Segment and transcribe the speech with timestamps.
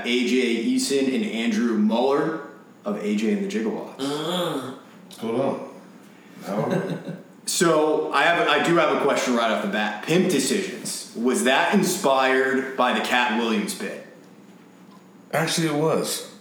[0.00, 2.48] have AJ Eason and Andrew Muller
[2.84, 3.98] of AJ and the Jiggawatts.
[5.04, 5.70] What's going on?
[6.44, 7.12] How are we?
[7.46, 10.04] So I have, I do have a question right off the bat.
[10.04, 14.06] Pimp Decisions was that inspired by the Katt Williams bit?
[15.32, 16.32] Actually, it was.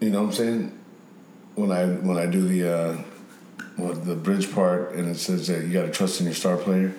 [0.00, 0.78] You know what I'm saying?
[1.54, 3.02] When I when I do the uh,
[3.76, 6.56] well, the bridge part, and it says that you got to trust in your star
[6.56, 6.94] player.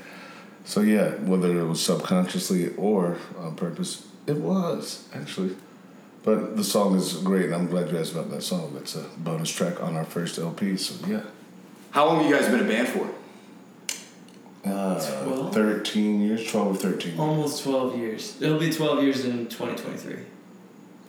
[0.66, 5.56] So yeah, whether it was subconsciously or on purpose, it was actually.
[6.24, 8.76] But the song is great, and I'm glad you asked about that song.
[8.78, 10.78] It's a bonus track on our first LP.
[10.78, 11.22] So yeah,
[11.92, 13.10] How long have you guys been a band for?
[14.66, 15.54] uh, Twelve?
[15.54, 17.20] thirteen years, twelve or thirteen.
[17.20, 18.42] Almost 12 years.
[18.42, 20.18] It'll be 12 years in 2023.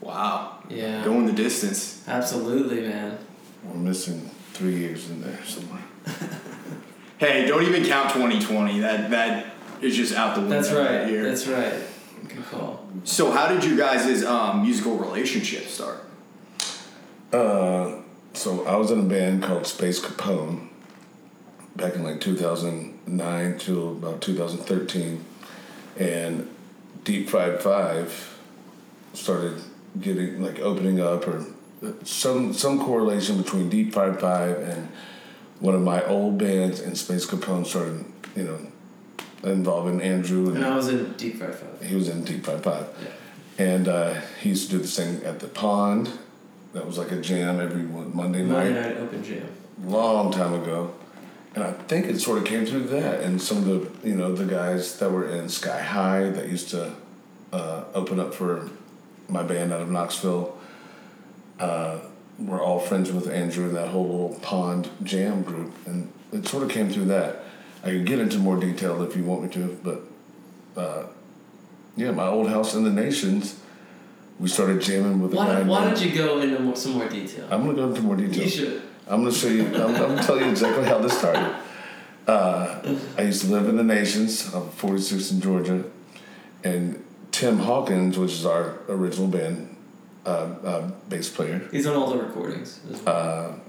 [0.00, 1.04] Wow, Yeah.
[1.04, 2.02] going the distance.
[2.08, 3.18] Absolutely, man.
[3.64, 5.82] We're missing three years in there somewhere.
[7.18, 8.80] Hey, don't even count 2020.
[8.80, 9.46] That that
[9.80, 10.56] is just out the window.
[10.56, 11.08] That's that right.
[11.08, 11.22] year.
[11.22, 11.72] That's right.
[12.34, 12.86] Good call.
[13.04, 16.04] So how did you guys' um, musical relationship start?
[17.32, 17.98] Uh,
[18.34, 20.68] so I was in a band called Space Capone
[21.76, 25.24] back in like 2009 to about 2013,
[25.98, 26.48] and
[27.04, 28.38] Deep Fried Five
[29.14, 29.60] started
[30.00, 31.44] getting like opening up or
[32.04, 34.88] some some correlation between Deep Fried Five and
[35.60, 38.58] one of my old bands and Space Capone started you know
[39.42, 41.82] involving Andrew And I was in Deep Fried Five.
[41.86, 42.86] he was in Deep Fried Five.
[43.02, 43.64] Yeah.
[43.64, 46.10] And uh, he used to do this thing at the pond.
[46.72, 49.46] That was like a jam every Monday night Monday night, Open Jam.
[49.84, 50.94] long time ago.
[51.54, 53.20] And I think it sort of came through that.
[53.20, 56.70] And some of the, you know, the guys that were in Sky High that used
[56.70, 56.94] to
[57.52, 58.70] uh, open up for
[59.28, 60.56] my band out of Knoxville
[61.60, 61.98] uh,
[62.38, 65.74] were all friends with Andrew and that whole little pond jam group.
[65.86, 67.44] And it sort of came through that.
[67.82, 71.06] I can get into more detail if you want me to, but uh,
[71.96, 73.58] yeah, my old house in the Nations,
[74.38, 75.62] we started jamming with a Why, guy.
[75.62, 77.46] why don't you go into more, some more detail?
[77.50, 78.44] I'm gonna go into more detail.
[78.44, 78.82] you should.
[79.08, 79.66] I'm gonna show you.
[79.66, 81.54] I'm, I'm gonna tell you exactly how this started.
[82.26, 84.54] Uh, I used to live in the Nations.
[84.54, 85.84] I'm 46 in Georgia,
[86.62, 89.76] and Tim Hawkins, which is our original band
[90.24, 92.78] uh, uh, bass player, He's on all the recordings.
[93.04, 93.60] well.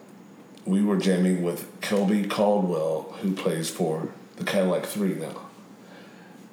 [0.66, 5.42] We were jamming with Kelby Caldwell, who plays for the Cadillac Three now,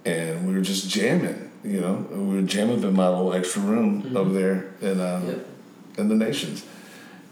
[0.05, 1.51] and we were just jamming.
[1.63, 5.47] You know, we were jamming in my little extra room over there in uh, Yep.
[5.99, 6.65] in the nations.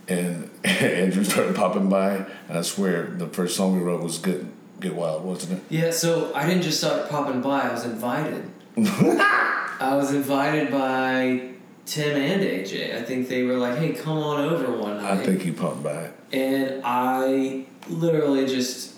[0.07, 4.45] And Andrew started popping by, and I swear the first song we wrote was "Get
[4.81, 5.65] Get Wild," wasn't it?
[5.71, 8.51] Yeah, so I didn't just start popping by, I was invited.
[8.77, 11.51] I was invited by
[11.87, 12.95] Tim and AJ.
[12.97, 15.19] I think they were like, hey, come on over one night.
[15.19, 16.11] I think he popped by.
[16.33, 18.97] And I literally just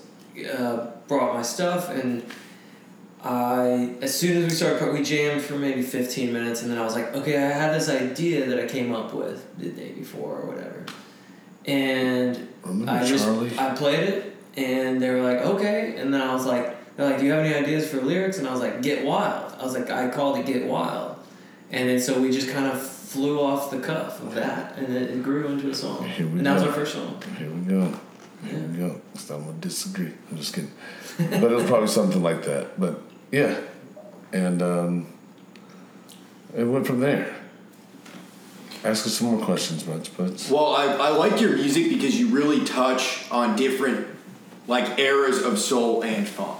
[0.53, 2.25] uh, brought my stuff and
[3.23, 6.85] I as soon as we started we jammed for maybe 15 minutes and then I
[6.85, 10.41] was like okay I had this idea that I came up with the day before
[10.41, 10.87] or whatever.
[11.67, 12.49] And
[12.89, 13.53] I just Charlie?
[13.59, 15.97] I played it and they were like okay.
[15.99, 18.39] And then I was like they're like do you have any ideas for lyrics?
[18.39, 19.53] And I was like get wild.
[19.59, 21.19] I was like I called it get wild.
[21.71, 25.03] And then so we just kind of flew off the cuff of that and then
[25.03, 27.63] it grew into a song Here we and that was our first song Here we
[27.63, 27.93] go.
[28.45, 29.01] Here we go.
[29.17, 30.13] So I'm gonna disagree.
[30.31, 30.71] I'm just kidding.
[31.19, 32.79] but it was probably something like that.
[32.79, 33.61] But yeah,
[34.33, 35.13] and um,
[36.57, 37.35] it went from there.
[38.85, 40.17] Ask us some more questions, Butch.
[40.17, 44.07] But Well, I, I like your music because you really touch on different
[44.69, 46.59] like eras of soul and funk.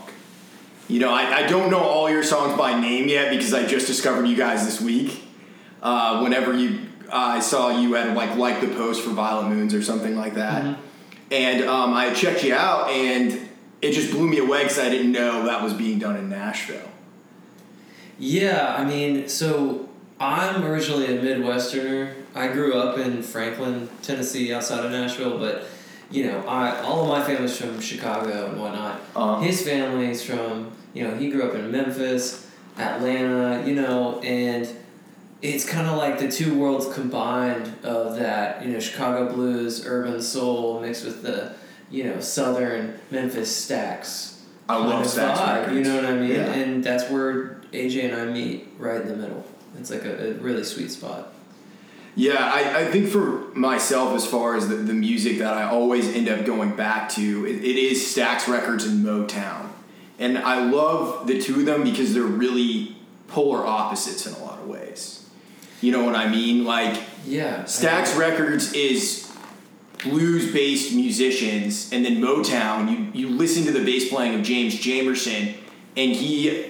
[0.89, 3.87] You know, I, I don't know all your songs by name yet because I just
[3.87, 5.23] discovered you guys this week.
[5.83, 6.81] Uh, whenever you,
[7.13, 10.79] I saw you at like like the post for Violet Moons or something like that,
[11.31, 13.49] and um, I checked you out and
[13.83, 16.91] it just blew me away because I didn't know that was being done in Nashville.
[18.19, 19.89] Yeah, I mean, so
[20.19, 22.15] I'm originally a Midwesterner.
[22.35, 25.67] I grew up in Franklin, Tennessee, outside of Nashville, but
[26.11, 29.01] you know, I all of my family's from Chicago and whatnot.
[29.17, 29.41] Uh-huh.
[29.41, 34.69] His family's from, you know, he grew up in Memphis, Atlanta, you know, and
[35.43, 40.21] it's kind of like the two worlds combined of that, you know, Chicago blues, urban
[40.21, 41.55] soul mixed with the,
[41.91, 44.39] you know, southern Memphis Stax.
[44.69, 45.77] I love vibe, records.
[45.77, 46.31] You know what I mean?
[46.31, 46.53] Yeah.
[46.53, 49.45] And that's where AJ and I meet right in the middle.
[49.79, 51.33] It's like a, a really sweet spot.
[52.17, 56.09] Yeah, I, I think for myself, as far as the, the music that I always
[56.15, 59.71] end up going back to, it, it is Stax Records and Motown.
[60.19, 62.97] And I love the two of them because they're really
[63.29, 65.20] polar opposites in a lot of ways.
[65.81, 66.65] You know what I mean?
[66.65, 67.65] Like, Yeah.
[67.65, 69.31] Stax Records is
[70.03, 74.75] blues based musicians, and then Motown, you, you listen to the bass playing of James
[74.77, 75.55] Jamerson,
[75.97, 76.67] and he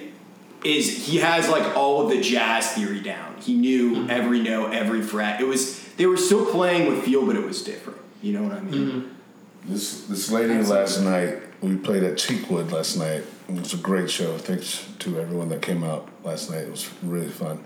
[0.63, 3.35] is he has like all of the jazz theory down.
[3.39, 4.09] He knew Mm-hmm.
[4.11, 5.41] every note, every fret.
[5.41, 7.99] It was they were still playing with feel, but it was different.
[8.21, 8.87] You know what I mean?
[8.87, 9.71] Mm-hmm.
[9.73, 11.37] This this lady last night.
[11.61, 13.23] We played at Cheekwood last night.
[13.47, 14.35] It was a great show.
[14.39, 16.61] Thanks to everyone that came out last night.
[16.63, 17.63] It was really fun.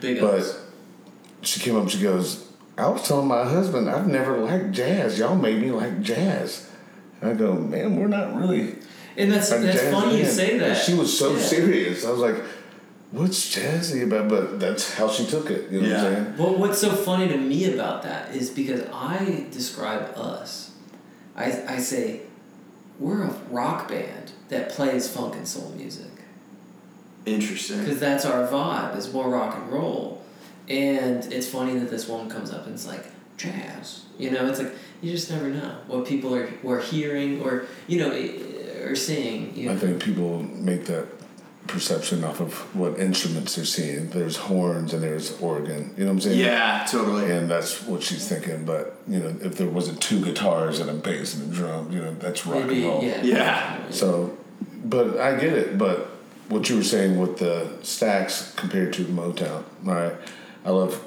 [0.00, 0.60] Big But ups.
[1.42, 1.88] She came up.
[1.88, 2.46] She goes,
[2.78, 5.18] "I was telling my husband I've never liked jazz.
[5.18, 6.68] Y'all made me like jazz."
[7.20, 8.76] And I go, "Man, we're not really."
[9.16, 10.76] And that's like that's jazz funny you band." say And that.
[10.76, 11.42] She was so Yeah.
[11.42, 12.04] serious.
[12.06, 12.36] I was like,
[13.10, 15.70] "What's jazzy about?" But that's how she took it.
[15.70, 16.02] You know Yeah.
[16.02, 16.34] what I'm saying?
[16.38, 20.70] Well, what's so funny to me about that is because I describe us.
[21.36, 22.20] I, I say,
[22.98, 26.06] we're a rock band that plays funk and soul music.
[27.24, 27.78] Interesting.
[27.80, 30.21] Because that's our vibe, is more rock and roll.
[30.68, 33.06] And it's funny that this one comes up and it's like,
[33.36, 34.04] jazz.
[34.18, 37.98] You know, it's like, you just never know what people are, were hearing or, you
[37.98, 39.56] know, eh, or seeing.
[39.56, 39.74] You know.
[39.74, 41.08] I think people make that
[41.66, 44.10] perception off of what instruments they're seeing.
[44.10, 45.94] There's horns and there's organ.
[45.96, 46.38] You know what I'm saying?
[46.38, 47.30] Yeah, totally.
[47.30, 48.64] And that's what she's thinking.
[48.64, 52.00] But you know, if there wasn't two guitars and a bass and a drum, you
[52.00, 53.04] know, that's rock Maybe, and roll.
[53.04, 53.22] yeah.
[53.22, 53.90] Yeah.
[53.90, 54.36] So,
[54.84, 55.78] but I get it.
[55.78, 56.10] But
[56.48, 60.14] what you were saying with the Stax compared to Motown, all right?
[60.64, 61.00] I love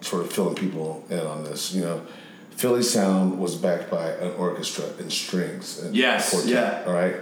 [0.00, 1.72] sort of filling people in on this.
[1.72, 2.06] You know,
[2.50, 5.80] Philly Sound was backed by an orchestra and strings.
[5.80, 6.84] And Yes, quartet, yeah.
[6.86, 7.16] All right.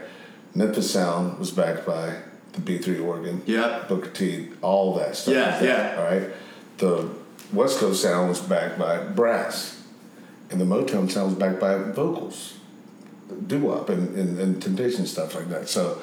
[0.55, 2.17] Memphis Sound was backed by
[2.53, 3.43] the B3 organ.
[3.47, 3.85] Yeah.
[3.89, 5.35] Booker T, all that stuff.
[5.35, 5.97] Yeah, there, yeah.
[5.99, 6.31] All right.
[6.79, 7.09] The
[7.53, 9.83] West Coast Sound was backed by brass,
[10.51, 12.55] and the Motown Sound was backed by vocals
[13.47, 15.69] doo wop and, and, and temptation stuff like that.
[15.69, 16.01] So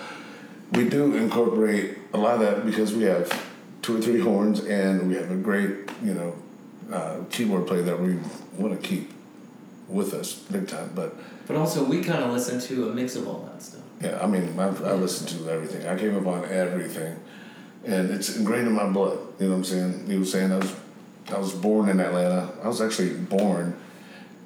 [0.74, 3.32] we do incorporate a lot of that because we have
[3.81, 5.72] two or three horns and we have a great,
[6.04, 6.36] you know,
[6.92, 8.18] uh, keyboard player that we
[8.58, 9.12] want to keep
[9.88, 10.92] with us big time.
[10.96, 11.16] But
[11.48, 13.81] But also, we kind of listen to a mix of all that stuff.
[14.02, 15.88] yeah, I mean, I've, I listen to everything.
[15.88, 17.20] I came up on everything,
[17.86, 19.20] and it's ingrained in my blood.
[19.40, 20.06] You know what I'm saying?
[20.10, 20.75] You were saying I was,
[21.34, 22.52] I was born in Atlanta.
[22.64, 23.75] I was actually born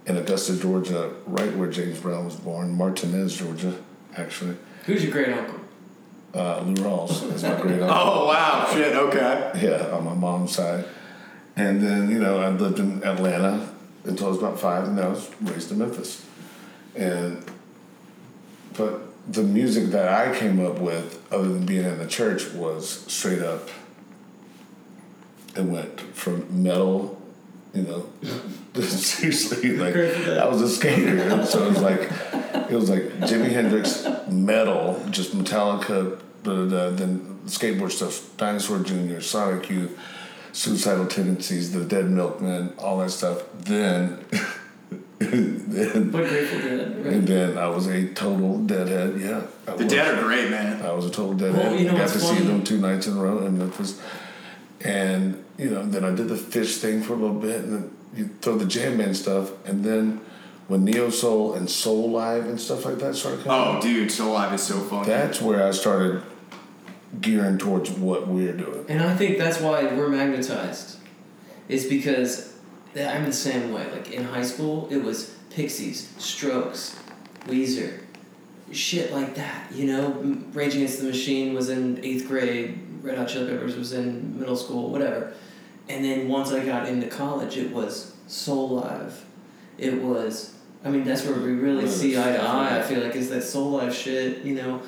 [0.06, 3.74] in Augusta, Georgia, right where James Brown was born, Martinez, Georgia,
[4.18, 4.58] actually.
[4.86, 5.60] Who's your great uncle?
[6.34, 7.90] Uh, Lou Rawls is my great uncle.
[7.90, 8.96] Oh wow, shit.
[8.96, 9.52] Okay.
[9.62, 10.86] Yeah, on my mom's side.
[11.56, 13.70] And then, you know, I lived in Atlanta
[14.06, 16.26] until I was about five, and then I was raised in Memphis.
[16.96, 17.44] And,
[18.76, 19.02] but
[19.32, 23.42] the music that I came up with, other than being in the church, was straight
[23.42, 23.70] up.
[25.56, 27.22] It went from metal,
[27.74, 28.10] you know,
[28.82, 32.02] seriously, like I was a skater, so it was like,
[32.72, 38.36] it was like Jimi Hendrix, metal, just Metallica, blah, uh, blah, blah, then skateboard stuff,
[38.38, 40.00] Dinosaur Jr., Sonic Youth,
[40.54, 43.44] Suicidal Tendencies, The Dead Milkmen, all that stuff.
[43.60, 44.26] Then,
[45.20, 47.14] then What Grateful Dead, right?
[47.14, 49.20] and then I was a total deadhead.
[49.20, 49.94] Yeah, I The was.
[49.94, 50.82] Dead are great, man.
[50.84, 51.72] I was a total deadhead.
[51.72, 52.40] Well, you know Got to funny?
[52.40, 54.02] see them two nights in a row in Memphis,
[54.82, 57.92] and you know, then I did the Phish thing for a little bit, and then
[58.16, 60.22] you throw the jam band stuff, and then
[60.68, 64.64] when Neo Soul and Soulive and stuff like that started coming, Oh, dude, Soulive is
[64.64, 65.06] so fun.
[65.06, 66.22] that's where I started
[67.22, 68.86] gearing towards what we're doing.
[68.90, 70.98] And I think that's why we're magnetized.
[71.70, 72.54] Is because
[72.96, 73.90] I'm the same way.
[73.92, 77.00] Like in high school, it was Pixies, Strokes,
[77.48, 78.00] Weezer,
[78.72, 79.72] shit like that.
[79.74, 80.10] You know,
[80.54, 82.80] Rage Against the Machine was in eighth grade.
[83.02, 85.34] Red Hot Chili Peppers was in middle school, whatever.
[85.90, 89.14] And then once I got into college, it was Soulive.
[89.78, 90.54] It was.
[90.86, 92.78] I mean, that's where we really Really see eye to eye.
[92.80, 94.44] I feel like is that Soulive shit.
[94.44, 94.82] You know,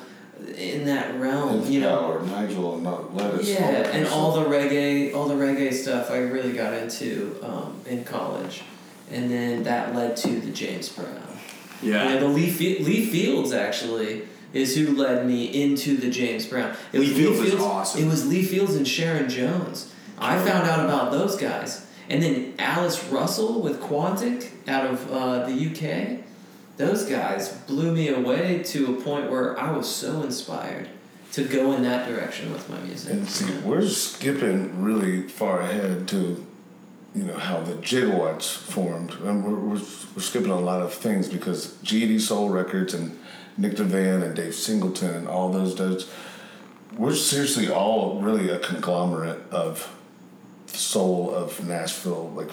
[0.56, 1.66] in that realm.
[1.70, 2.12] You know.
[2.12, 3.48] or Nigel and not lettuce.
[3.48, 8.04] Yeah, and all the reggae, all the reggae stuff I really got into um, in
[8.04, 8.62] college,
[9.10, 11.22] and then that led to the James Brown.
[11.82, 12.08] yeah.
[12.08, 14.22] And the Lee, Fi- Lee Fields actually
[14.52, 16.74] is who led me into the James Brown.
[16.92, 18.02] It Lee was Fields is awesome.
[18.02, 19.92] It was Lee Fields and Sharon Jones.
[20.18, 25.46] I found out about those guys, and then Alice Russell with Quantic out of uh,
[25.46, 26.24] the UK.
[26.76, 30.90] Those guys blew me away to a point where I was so inspired
[31.32, 33.12] to go in that direction with my music.
[33.12, 36.46] And see, we're skipping really far ahead to,
[37.14, 39.12] you know, how the Jiggawatts formed.
[39.22, 39.82] And we're, we're,
[40.14, 43.18] we're skipping a lot of things because GD Soul Records and
[43.56, 46.10] Nick DeVan and Dave Singleton and all those dudes,
[46.96, 49.95] we're seriously all really a conglomerate of
[50.76, 52.30] soul of Nashville.
[52.34, 52.50] Like,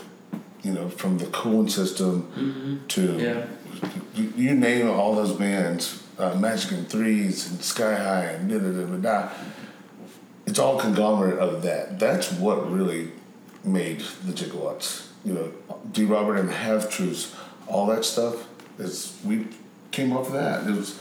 [0.64, 3.46] you know, from the Coolin system to Yeah.
[4.16, 8.58] you, you name all those bands, uh, Magic and Threes and Sky High and da
[8.60, 9.30] da da da da.
[10.46, 12.00] It's all conglomerate of that.
[12.00, 13.12] That's what really
[13.64, 15.08] made the Jiggawatts.
[15.26, 15.52] You know,
[15.92, 16.04] D.
[16.06, 17.34] Robert and Half Truths,
[17.68, 19.48] all that stuff is we
[19.92, 20.68] came off of that.
[20.68, 21.00] It was.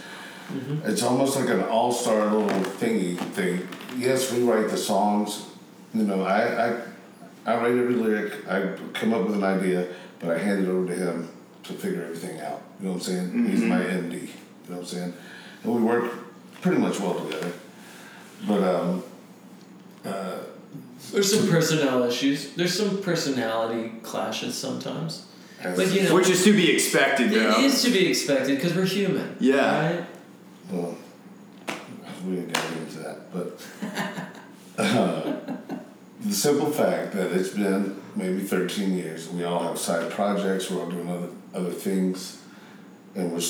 [0.84, 2.48] It's almost like an all-star little
[2.78, 5.46] thingy thing yes, we write the songs.
[5.94, 6.80] You know, I, I,
[7.44, 8.48] I write every lyric.
[8.48, 9.88] I come up with an idea,
[10.20, 11.28] but I hand it over to him
[11.64, 12.62] to figure everything out.
[12.80, 13.46] You know what I'm saying?
[13.50, 14.12] He's my MD.
[14.12, 14.18] You
[14.68, 15.14] know what I'm saying?
[15.64, 16.12] And we work
[16.60, 17.52] pretty much well together.
[18.46, 19.04] But um,
[20.04, 20.38] uh,
[21.12, 22.54] There's some personnel issues.
[22.54, 25.26] There's some personality clashes sometimes.
[25.62, 27.58] But you know, Which is to be expected, though.
[27.58, 29.36] it is to be expected because we're human.
[29.38, 29.96] Yeah.
[29.96, 30.06] Right?
[30.70, 30.96] Well,
[32.26, 33.60] we didn't get into that, but
[34.78, 35.21] uh,
[36.32, 40.80] the simple fact that it's been maybe 13 years, we all have side projects, we're
[40.80, 42.40] all doing other, other things,
[43.14, 43.42] and we're,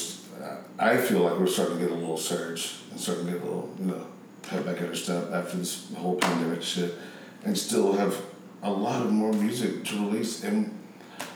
[0.81, 3.45] I feel like we're starting to get a little surge and starting to get a
[3.45, 4.07] little, you know,
[4.43, 6.97] pat back at our after this whole pandemic shit,
[7.45, 8.21] and still have
[8.65, 10.43] a lot of more music to release.
[10.43, 10.77] And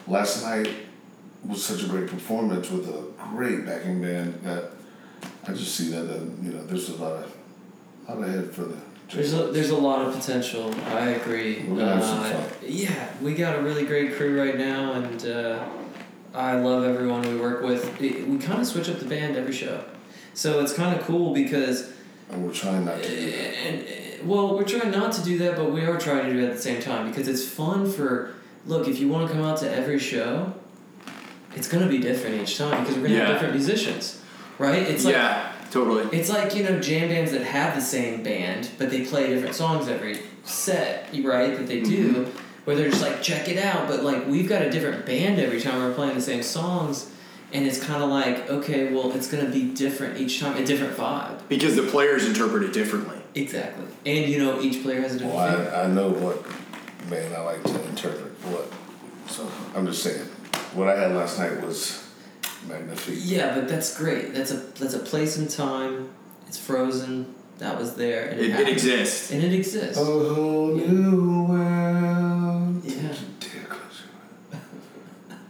[0.09, 0.69] last night
[1.45, 4.73] was such a great performance with a great backing band that
[5.47, 7.33] I just see that uh, you know there's a lot of
[8.09, 8.86] a lot ahead for the.
[9.13, 10.75] There's a, there's a lot of potential.
[10.87, 11.63] I agree.
[11.67, 12.43] We're gonna have some Uh.
[12.67, 15.65] Yeah, we got a really great crew right now, and uh,
[16.35, 18.01] I love everyone we work with.
[18.01, 19.85] It, we kind of switch up the band every show,
[20.35, 21.93] so it's kind of cool because
[22.31, 23.09] and we're trying not to.
[23.09, 23.57] do that.
[23.67, 26.41] and uh, well, we're trying not to do that, but we are trying to do
[26.41, 28.35] it at the same time because it's fun for.
[28.67, 30.53] Look, if you want to come out to every show,
[31.55, 33.25] it's gonna be different each time because we're gonna Yeah.
[33.27, 34.21] have different musicians,
[34.59, 34.83] right?
[34.83, 35.53] It's like yeah,
[35.85, 36.19] totally.
[36.19, 39.55] it's like you know jam bands that have the same band, but they play different
[39.55, 41.57] songs every set, right?
[41.57, 42.39] That they do, mm-hmm.
[42.65, 45.61] where they're just like check it out, but like we've got a different band every
[45.61, 47.11] time we're playing the same songs,
[47.53, 50.97] and it's kind of like okay, well it's gonna be different each time, a different
[50.97, 51.41] vibe.
[51.49, 53.21] Because the players interpret it differently.
[53.35, 55.37] Exactly, and you know each player has a different.
[55.37, 55.75] Well.
[55.75, 56.45] I, I know what
[57.11, 58.73] man I like to interpret what,
[59.31, 60.27] so I'm just saying
[60.75, 62.06] what I had last night was
[62.69, 63.19] magnifique.
[63.23, 64.35] Yeah, but that's great.
[64.35, 66.11] That's a that's a place and time.
[66.49, 67.35] It's frozen.
[67.59, 69.31] That was there, and it, It, it exists.
[69.33, 69.97] and it exists.
[69.99, 72.85] A whole new world.
[72.85, 73.15] Yeah.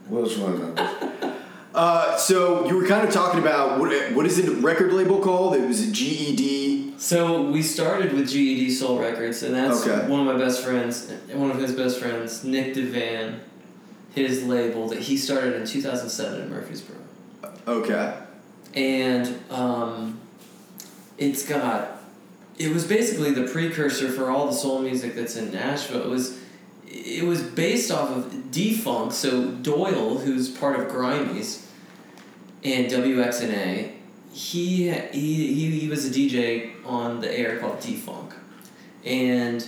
[0.09, 1.35] What else you want to?
[1.75, 5.57] Uh, so you were kind of talking about what what is the record label called?
[5.57, 6.95] It was a GED.
[6.99, 10.09] So we started with GED Soul Records, and that's Okay.
[10.09, 13.41] one of my best friends, one of his best friends, Nick Devan,
[14.15, 16.97] his label that he started in 2007 in Murfreesboro.
[17.67, 18.17] Okay.
[18.75, 20.21] And um,
[21.19, 22.01] it's got,
[22.59, 26.03] it was basically the precursor for all the soul music that's in Nashville.
[26.03, 26.39] It was,
[26.87, 31.67] it was based off of D-Funk, so Doyle, who's part of Grimey's,
[32.63, 33.93] and WXNA,
[34.33, 38.35] he, he, he, he was a DJ on the air called D-Funk.
[39.05, 39.67] And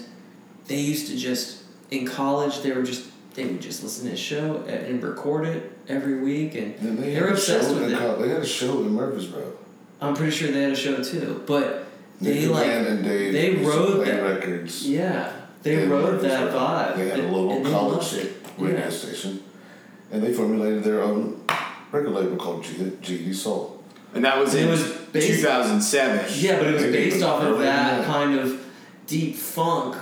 [0.66, 4.20] they used to just, in college, they were just, they would just listen to his
[4.20, 6.54] show and record it every week.
[6.54, 7.98] And And they They're had a obsessed show with in it.
[7.98, 9.52] Col- They had a show in Murfreesboro.
[10.00, 11.42] I'm pretty sure they had a show too.
[11.46, 11.86] But
[12.20, 14.88] they Nick like, and Dave they used to rode that- records.
[14.88, 16.60] yeah, they in rode that Murfreesboro.
[16.60, 16.96] vibe.
[16.96, 18.32] They had a and- local and they college loved it.
[18.58, 18.90] radio Yeah.
[18.90, 19.40] station,
[20.12, 21.40] and they formulated their own
[21.92, 23.82] record label called GD Soul.
[24.14, 26.26] And that was It in was based- 2007.
[26.38, 28.60] Yeah, but it was Maybe based off of that than kind of
[29.06, 29.96] deep funk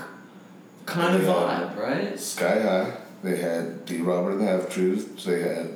[0.85, 2.19] kind of vibe, right?
[2.21, 2.93] Sky High.
[3.27, 3.99] They had D.
[4.03, 5.25] Robert and the Half Truths.
[5.25, 5.71] They had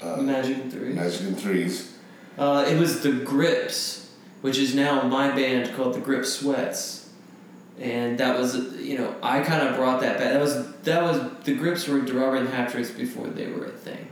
[0.00, 0.92] uh, Magic and Three.
[0.92, 1.98] Magic and Threes.
[2.38, 7.10] Uh, it was the Grips, which is now my band called the Grip Sweats,
[7.80, 10.32] and that was you know I kind of brought that back.
[10.32, 12.12] That was that was the Grips were D.
[12.12, 14.06] Robert and the Half Truths before they were a thing.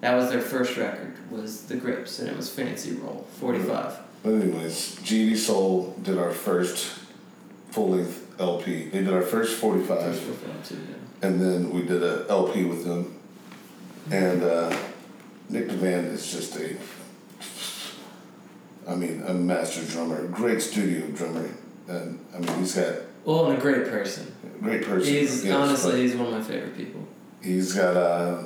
[0.00, 3.96] That was their first record was the Grips, and it was Fancy Roll forty five.
[4.24, 6.98] But anyways, GD Soul did our first
[7.70, 8.88] full length LP.
[8.88, 10.20] They did our first forty five.
[11.24, 13.18] And then we did a LP with them.
[14.10, 14.76] And uh,
[15.48, 16.76] Nick Devan is just a,
[18.86, 21.48] I mean, a master drummer, great studio drummer,
[21.88, 24.34] and I mean he's got Well, and a great person.
[24.60, 25.12] great person.
[25.12, 27.06] He's honestly he's one of my favorite people.
[27.42, 28.42] he's got uh,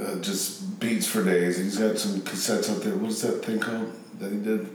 [0.00, 1.56] uh, just beats for days.
[1.58, 2.94] He's got some cassettes out there.
[2.94, 4.68] What is that thing called that he did?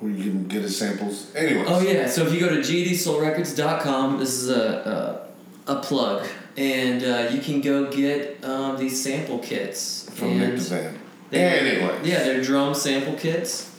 [0.00, 1.34] Where you can get his samples.
[1.34, 1.64] Anyway.
[1.66, 5.27] Oh yeah, so if you go to gdsoulrecords.com, this is a
[5.68, 10.08] a, plug, and uh, you can go get um, these sample kits.
[10.14, 10.94] From Nick Devan.
[11.30, 13.70] they- yeah, they're drum sample kits,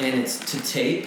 [0.00, 1.06] and it's to tape,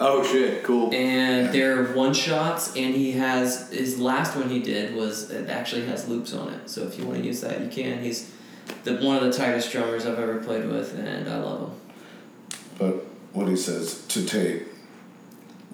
[0.00, 0.92] Oh shit, cool.
[0.94, 1.52] and Yeah.
[1.52, 2.74] they're one shots.
[2.76, 6.68] And he has his last one he did was it actually has loops on it.
[6.70, 8.02] So if you want to use that, you can.
[8.02, 8.30] He's
[8.84, 11.70] the one of the tightest drummers I've ever played with, and I love him.
[12.78, 14.66] But what he says to tape,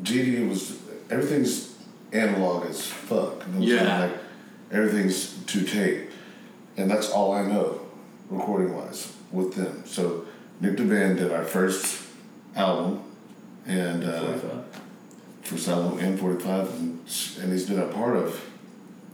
[0.03, 0.79] GD was
[1.11, 1.72] everything's
[2.13, 3.19] analog as fuck.
[3.19, 3.87] You know what I'm saying?
[3.87, 3.99] Yeah.
[4.01, 4.19] Like
[4.71, 6.11] everything's to tape,
[6.77, 7.81] and that's all I know,
[8.31, 9.85] recording wise, with them.
[9.87, 10.27] So
[10.61, 12.03] Nick DeVan did our first
[12.55, 13.03] album,
[13.67, 14.65] and uh, 45.
[15.43, 16.99] first album and 45, and,
[17.41, 18.49] and he's been a part of.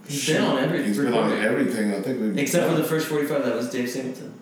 [0.07, 1.93] He's been on every He's been on everything.
[1.93, 4.33] I think we've Except for the first 45, that was Dave Singleton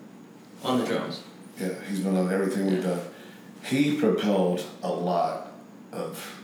[0.64, 1.22] on the drums.
[1.60, 3.00] Yeah, he's been on everything we've done.
[3.64, 5.52] He propelled a lot
[5.92, 6.42] of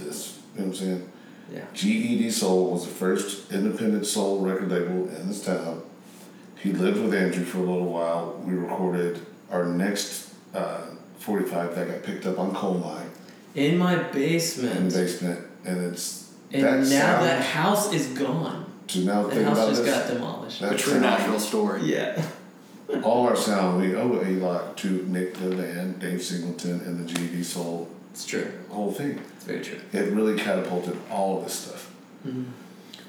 [0.00, 0.40] this.
[0.54, 1.10] You know what I'm saying?
[1.52, 1.64] Yeah.
[1.74, 5.82] GED Soul was the first independent soul record label in this town.
[6.56, 8.40] He lived with Andrew for a little while.
[8.44, 9.20] We recorded
[9.50, 10.82] our next uh,
[11.18, 13.08] 45 that got picked up on Colemine
[13.54, 14.76] In my basement.
[14.76, 15.40] in the basement.
[15.40, 17.24] basement, and it's And that now sound.
[17.26, 18.64] that house is gone.
[18.88, 20.60] to now The think house about just this, got demolished.
[20.60, 21.82] that A true sound- Nashville story.
[21.84, 22.22] Yeah.
[23.02, 27.42] all our sound we owe a lot to Nick DeVan, Dave Singleton, and the GED
[27.42, 28.48] Soul It's true.
[28.70, 29.20] whole thing.
[29.34, 29.80] It's very true.
[29.92, 31.90] It really catapulted all of this stuff.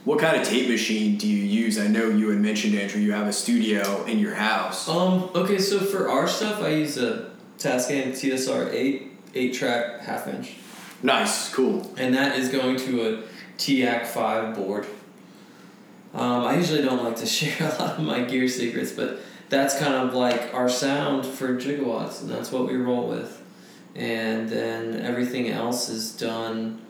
[0.03, 1.77] What kind of tape machine do you use?
[1.77, 4.89] I know you had mentioned, Andrew, you have a studio in your house.
[4.89, 10.27] Um, okay, so for our stuff, I use a Tascam TSR 8, 8 track half
[10.27, 10.55] inch.
[11.03, 11.93] Nice, cool.
[11.97, 13.23] And that is going to a
[13.59, 14.87] TAC 5 board.
[16.15, 19.19] Um, I usually don't like to share a lot of my gear secrets, but
[19.49, 23.43] that's kind of like our sound for Jiggawatts, and that's what we roll with.
[23.95, 26.81] And then everything else is done.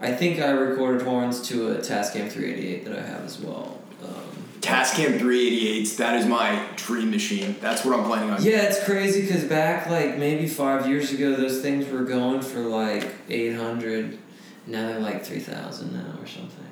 [0.00, 3.78] I think I recorded horns to a Tascam 388 that I have as well.
[4.02, 7.56] Um, Tascam 388s, that is my dream machine.
[7.60, 8.42] That's what I'm planning on.
[8.42, 12.60] Yeah, it's crazy because back like maybe five years ago, those things were going for
[12.60, 14.18] like eight hundred.
[14.66, 16.66] Now they're like three thousand now or something.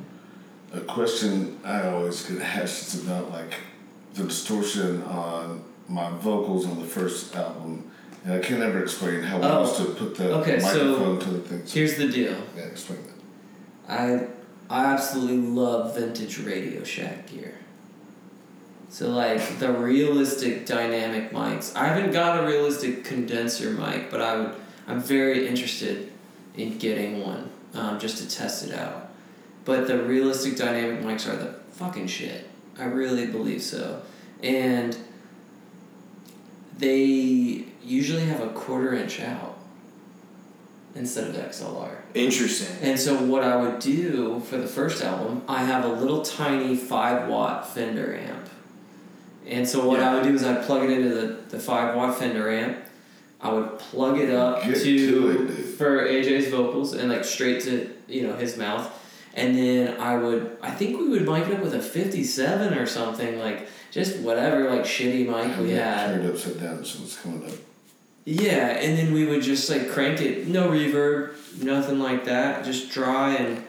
[0.73, 3.55] A question I always get asked is about like
[4.15, 7.90] the distortion on my vocals on the first album,
[8.25, 11.19] and I can never explain how I Oh, used to put the okay, so microphone
[11.21, 11.67] to the thing.
[11.67, 12.37] So, Here's the deal.
[12.57, 13.93] yeah, explain that.
[13.93, 14.27] I
[14.69, 17.55] I absolutely love vintage Radio Shack gear.
[18.89, 21.75] So like the realistic dynamic mics.
[21.77, 24.55] I haven't got a realistic condenser mic, but I would
[24.87, 26.11] I'm very interested
[26.57, 29.11] in getting one um, just to test it out.
[29.65, 32.49] But the realistic dynamic mics are the fucking shit.
[32.79, 34.03] I really believe so.
[34.43, 34.97] And
[36.79, 39.57] they usually have a quarter inch out
[40.95, 41.97] instead of XLR.
[42.15, 42.77] Interesting.
[42.83, 46.77] And so what I would do for the first album, I have a little tiny
[46.77, 48.49] five watt Fender amp.
[49.47, 52.19] And so what I would do is I'd plug it into the, the five watt
[52.19, 52.79] Fender amp.
[53.41, 57.63] I would plug it up Get to, to it, for AJ's vocals and like straight
[57.63, 58.97] to you know his mouth.
[59.33, 62.75] And then I would I think we would mic it up with a fifty seven
[62.75, 66.09] or something like just whatever like shitty mic we had.
[66.09, 67.55] Turned upside down, so it's coming up.
[68.25, 72.91] Yeah, and then we would just like crank it, no reverb, nothing like that, just
[72.93, 73.65] dry and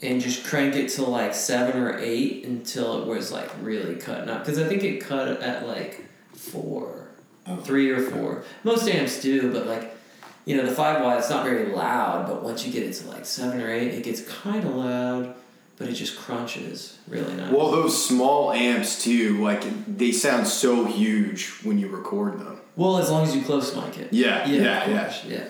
[0.00, 4.28] and just crank it to like seven or eight until it was like really cutting
[4.28, 4.44] up.
[4.44, 7.08] Because I think it cut at like four,
[7.46, 7.56] Oh.
[7.56, 8.44] three or four.
[8.64, 9.96] Most amps do, but like
[10.44, 12.26] you know the five watt, it's not very loud.
[12.28, 15.34] But once you get it to like seven or eight, it gets kind of loud,
[15.76, 17.52] but it just crunches really nice.
[17.52, 19.64] Well, those small amps too, like
[19.98, 22.60] they sound so huge when you record them.
[22.76, 24.12] Well, as long as you close mic it.
[24.12, 25.14] Yeah, Yeah, yeah, yeah.
[25.28, 25.44] yeah.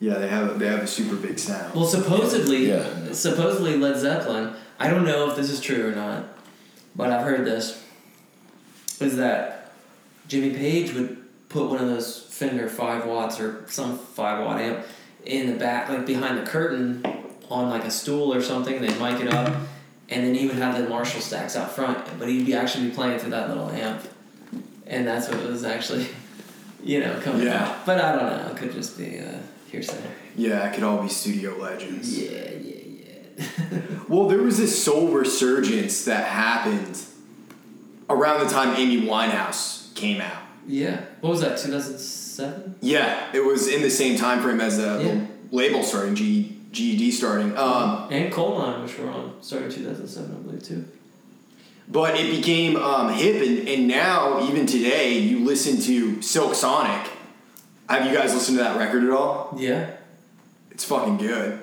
[0.00, 1.74] Yeah, they have they have a super big sound.
[1.74, 3.12] Well, supposedly, Yeah.
[3.12, 4.54] supposedly Led Zeppelin.
[4.78, 6.24] I don't know if this is true or not,
[6.94, 7.82] but I've heard this.
[9.00, 9.72] Is that
[10.28, 11.16] Jimmy Page would
[11.48, 14.86] put one of those Fender five watts or some five watt amp
[15.26, 17.02] in the back, like behind the curtain,
[17.50, 18.76] on like a stool or something.
[18.76, 19.48] and They'd mic it up,
[20.08, 22.94] and then he would have the Marshall stacks out front, but he'd be actually be
[22.94, 24.02] playing through that little amp,
[24.86, 26.06] and that's what it was actually,
[26.82, 27.64] you know, coming Yeah.
[27.64, 27.86] out.
[27.86, 28.50] But I don't know.
[28.52, 29.38] It could just be uh,
[29.70, 29.96] hearsay.
[30.36, 32.16] yeah, it could all be studio legends.
[32.18, 32.74] Yeah, yeah,
[33.38, 33.78] yeah.
[34.08, 37.00] Well, there was this soul resurgence that happened
[38.10, 40.42] around the time Amy Winehouse came out.
[40.66, 41.00] yeah.
[41.20, 41.58] What was that?
[41.58, 42.74] Two thousand seven.
[42.80, 45.14] Yeah, it was in the same time frame as the, Yeah.
[45.14, 47.56] the label starting, G, GED starting.
[47.56, 50.84] Um, And Colemine, which were on, started two thousand seven, I believe too.
[51.90, 57.10] But it became um, hip, and, and now, even today, you listen to Silk Sonic.
[57.88, 59.54] Have you guys listened to that record at all?
[59.56, 59.90] Yeah.
[60.70, 61.60] It's fucking good.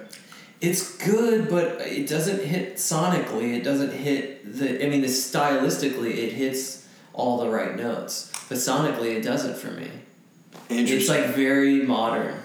[0.62, 3.56] It's good, but it doesn't hit sonically.
[3.56, 4.84] It doesn't hit the.
[4.84, 9.72] I mean, the stylistically, it hits all the right notes, but sonically, it doesn't for
[9.72, 9.90] me.
[10.70, 10.98] Interesting.
[10.98, 12.36] It's like very modern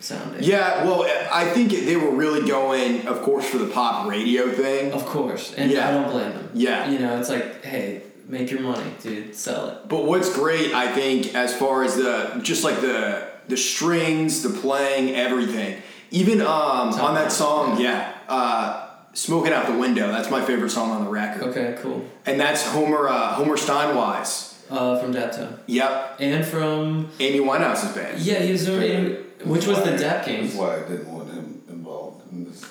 [0.00, 0.42] sounding.
[0.42, 1.02] Yeah, well,
[1.32, 4.92] I think they were really going, of course, for the pop radio thing.
[4.92, 5.88] Of course, and Yeah.
[5.88, 6.50] I don't blame them.
[6.54, 6.90] Yeah.
[6.90, 9.34] You know, it's like, hey, make your money, dude.
[9.34, 9.88] Sell it.
[9.88, 14.48] But what's great, I think, as far as the just like the the strings, the
[14.50, 15.80] playing, everything.
[16.10, 20.90] Even um, on that song, yeah, uh, "Smoking Out the Window." That's my favorite song
[20.92, 22.04] on the record, Okay, cool.
[22.24, 24.52] and that's Homer uh, Homer Steinweiss.
[24.70, 25.58] Uh, from Daptone.
[25.66, 28.18] Yep, And from Amy Winehouse's band.
[28.20, 32.30] yeah, he was doing which was the Dap That's why I didn't want him involved.
[32.32, 32.64] And, this-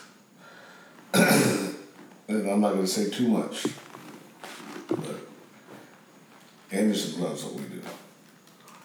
[2.27, 3.65] and I'm not going to say too much,
[4.89, 5.15] but
[6.71, 7.81] Anderson loves what we do.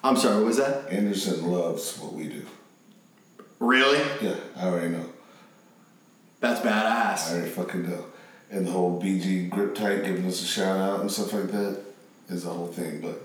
[0.04, 0.90] I'm sorry, what was that?
[0.90, 2.44] Anderson loves what we do.
[3.58, 3.98] Really?
[4.20, 5.06] Yeah, I already know.
[6.40, 7.30] That's badass.
[7.30, 8.04] I already fucking know.
[8.50, 11.80] And the whole BG grip tight giving us a shout out and stuff like that
[12.28, 13.00] is the whole thing.
[13.00, 13.20] But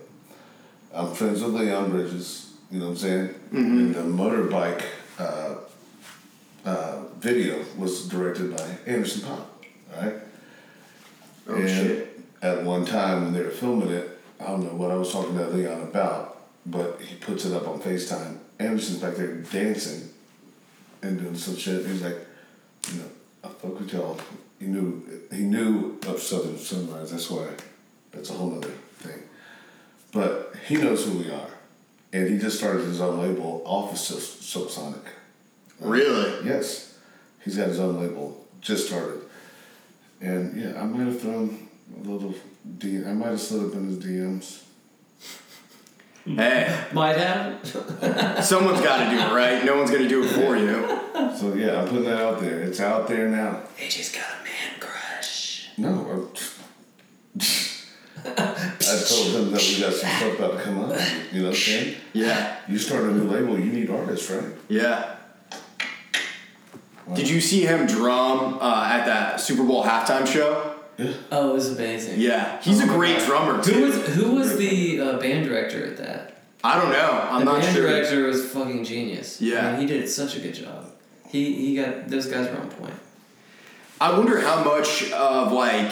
[0.94, 3.36] I'm friends with Leon Bridges, you know what I'm saying?
[3.52, 4.84] And the motorbike
[5.20, 5.56] uh,
[6.66, 9.46] uh, video was directed by Anderson .Paak,
[10.02, 10.14] right?
[11.48, 12.20] Oh and shit.
[12.42, 15.38] at one time when they were filming it, I don't know what I was talking
[15.38, 18.38] to Leon about, but he puts it up on FaceTime.
[18.60, 20.10] Anderson's back there dancing
[21.02, 21.86] and doing some shit.
[21.86, 22.18] He's like,
[22.92, 23.10] you know,
[23.44, 24.20] I fuck with y'all.
[24.60, 27.12] He knew he knew of Southern Sunrise.
[27.12, 27.48] That's why
[28.12, 29.24] that's a whole other thing.
[30.14, 31.50] But he knows who we are,
[32.14, 35.02] and he just started his own label off of Sil- Silk Sonic.
[35.80, 36.46] Really?
[36.48, 36.98] Yes,
[37.44, 38.46] he's got his own label.
[38.62, 39.22] Just started,
[40.22, 42.34] and yeah, I might have thrown a little.
[42.78, 44.60] D- I might have slid up in his DMs.
[46.26, 47.66] Hey, Might have.
[48.46, 49.66] someone's got to do it, right?
[49.66, 51.36] No one's gonna do it for you.
[51.38, 52.62] So yeah, I'm putting that out there.
[52.62, 53.64] It's out there now.
[53.78, 55.68] They just got a man crush.
[55.78, 56.53] No, I, I
[59.16, 61.00] told him that we got some stuff about to come up.
[61.32, 61.96] You know what I'm saying?
[62.14, 64.46] Yeah, You start a new label, you need artists, right?
[64.70, 65.16] yeah.
[67.16, 70.76] Did you see him drum uh, at that Super Bowl halftime show?
[71.32, 72.20] Oh, it was amazing.
[72.22, 73.28] Yeah, he's a Oh my great God.
[73.28, 73.86] drummer Who too.
[73.86, 76.44] was who was the uh, band director at that?
[76.64, 77.28] I don't know.
[77.30, 77.82] I'm the not sure.
[77.82, 79.42] The band director was fucking genius.
[79.42, 79.68] Yeah.
[79.68, 80.86] I mean, he did such a good job.
[81.30, 82.94] He he got those guys were on point.
[84.00, 85.92] I wonder how much of like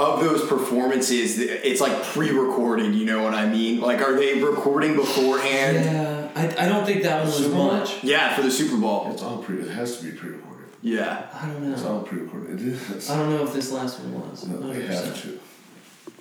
[0.00, 2.94] of those performances it's like pre-recorded.
[2.94, 3.80] You know what I mean?
[3.80, 5.84] Like, are they recording beforehand?
[5.84, 7.66] Yeah, I, I don't think that one was Super Bowl?
[7.72, 8.02] much.
[8.04, 9.10] Yeah, for the Super Bowl.
[9.12, 9.58] It's all pre.
[9.60, 10.66] It has to be pre-recorded.
[10.82, 11.26] Yeah.
[11.34, 11.72] I don't know.
[11.72, 11.96] It's know.
[11.96, 12.60] all pre-recorded.
[12.60, 13.10] It is.
[13.10, 14.46] I don't know if this last one was.
[14.46, 14.86] No, they 100%.
[14.88, 15.40] have to.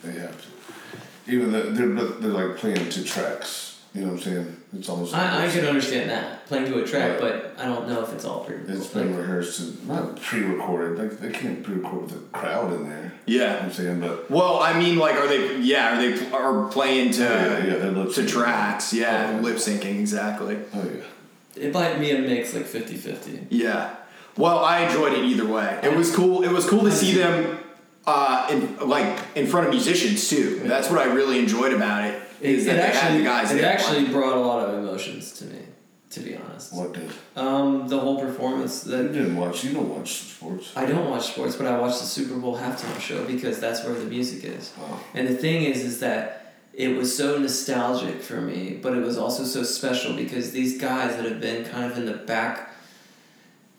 [0.03, 1.31] They have to.
[1.31, 3.68] Even though they're but they're like playing two tracks.
[3.93, 4.57] You know what I'm saying?
[4.77, 5.13] It's almost.
[5.13, 7.19] like I, I it's- can understand that playing to a track, Right.
[7.21, 8.55] but I don't know if it's all pre.
[8.67, 10.99] It's been rehearsed and not pre-recorded.
[10.99, 13.11] Like they can't pre-record with a crowd in there.
[13.25, 13.63] You know what Yeah.
[13.65, 15.57] I'm saying, but Well, I mean, like, are they?
[15.59, 18.93] Yeah, are they are playing to Oh, yeah, yeah, to tracks?
[18.93, 19.41] Yeah, Oh, yeah.
[19.41, 20.57] lip syncing exactly.
[20.75, 21.03] oh yeah.
[21.63, 23.47] It might be a mix like 50-50.
[23.49, 23.95] Yeah.
[24.37, 25.79] Well, I enjoyed it either way.
[25.83, 26.43] It was cool.
[26.43, 27.57] It was cool to see them,
[28.05, 30.61] uh, in like in front of musicians too.
[30.65, 32.21] That's what I really enjoyed about it.
[32.41, 34.11] It, Is it that they actually the guys it actually playing.
[34.11, 35.59] brought a lot of emotions to me,
[36.11, 36.73] to be honest.
[36.73, 37.09] What did?
[37.35, 39.63] Um, the whole performance that You didn't watch.
[39.63, 40.71] You don't watch sports.
[40.75, 43.93] I don't watch sports, but I watch the Super Bowl halftime show because that's where
[43.93, 44.73] the music is.
[44.77, 44.99] Wow.
[45.13, 49.17] And the thing is, is that it was so nostalgic for me, but it was
[49.17, 52.73] also so special because these guys that have been kind of in the back,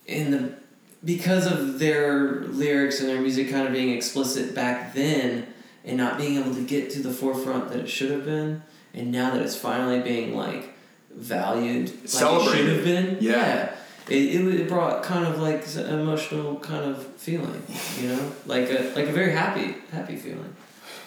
[0.07, 0.55] in the,
[1.03, 5.47] because of their lyrics and their music kind of being explicit back then,
[5.85, 8.63] and not being able to get to the forefront that it should have been,
[8.95, 10.75] and now that it's finally being like
[11.15, 12.11] valued, like it
[12.57, 13.75] should have been, Yeah.
[14.09, 17.63] It, it, it brought kind of like an emotional kind of feeling,
[18.01, 20.41] you know, like a like a very happy happy feeling.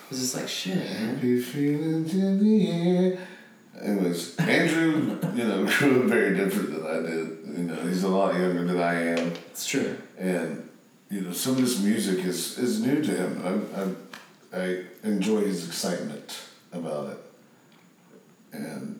[0.05, 1.15] It was just like shit, man.
[1.15, 3.17] Happy feelings in the air.
[3.81, 7.57] Anyways, Andrew, you know, grew up very different than I did.
[7.57, 9.97] You know, he's a lot younger than I am, It's true.
[10.17, 10.69] and
[11.09, 13.41] you know, some of this music is is new to him.
[13.75, 13.87] I I,
[14.53, 16.39] I enjoy his excitement
[16.71, 17.17] about it,
[18.51, 18.99] and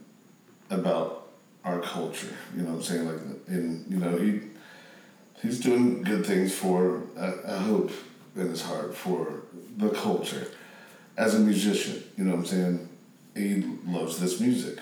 [0.69, 1.27] about
[1.63, 2.33] our culture.
[2.55, 3.05] You know what I'm saying?
[3.05, 4.41] Like, and you know, he
[5.41, 7.03] he's doing good things for.
[7.17, 7.91] I, I hope
[8.35, 9.43] in his heart for
[9.77, 10.47] the culture
[11.17, 12.03] as a musician.
[12.17, 12.89] You know what I'm saying?
[13.35, 14.79] He loves this music,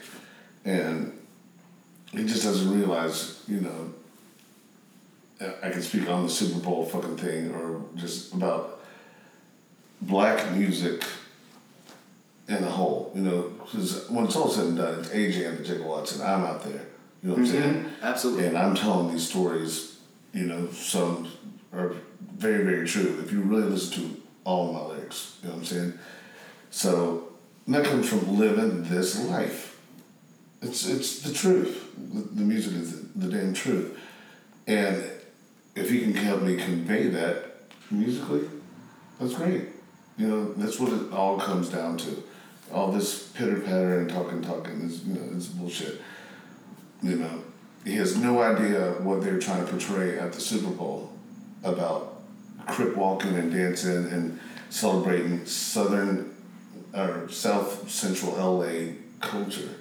[0.63, 1.17] and
[2.11, 3.43] he just doesn't realize.
[3.47, 3.93] You know.
[5.63, 8.80] I can speak on the Super Bowl fucking thing, or just about
[10.01, 11.03] black music
[12.47, 13.11] in a whole.
[13.15, 16.23] You know, because when it's all said and done, it's AJ and the Jiggawatts, and
[16.23, 16.85] I'm out there.
[17.23, 17.61] You know what I'm mm-hmm.
[17.61, 17.85] saying?
[18.01, 18.45] Absolutely.
[18.47, 19.99] And I'm telling these stories,
[20.33, 21.31] you know, some
[21.71, 21.93] are
[22.35, 23.21] very, very true.
[23.23, 25.93] If you really listen to all of my lyrics, you know what I'm saying?
[26.71, 27.31] So
[27.67, 29.79] that comes from living this life.
[30.61, 31.91] It's it's the truth.
[31.95, 33.97] The, the music is the, the damn truth.
[34.67, 35.03] And
[35.75, 38.47] if he can help me convey that musically,
[39.19, 39.67] that's great.
[40.21, 42.23] You know, that's what it all comes down to.
[42.71, 45.99] All this pitter patter and talking, talking is you know, it's bullshit.
[47.01, 47.43] You know,
[47.83, 51.11] he has no idea what they're trying to portray at the Super Bowl
[51.63, 52.21] about
[52.67, 56.35] crip walking and dancing and celebrating Southern
[56.93, 59.73] or South Central LA culture.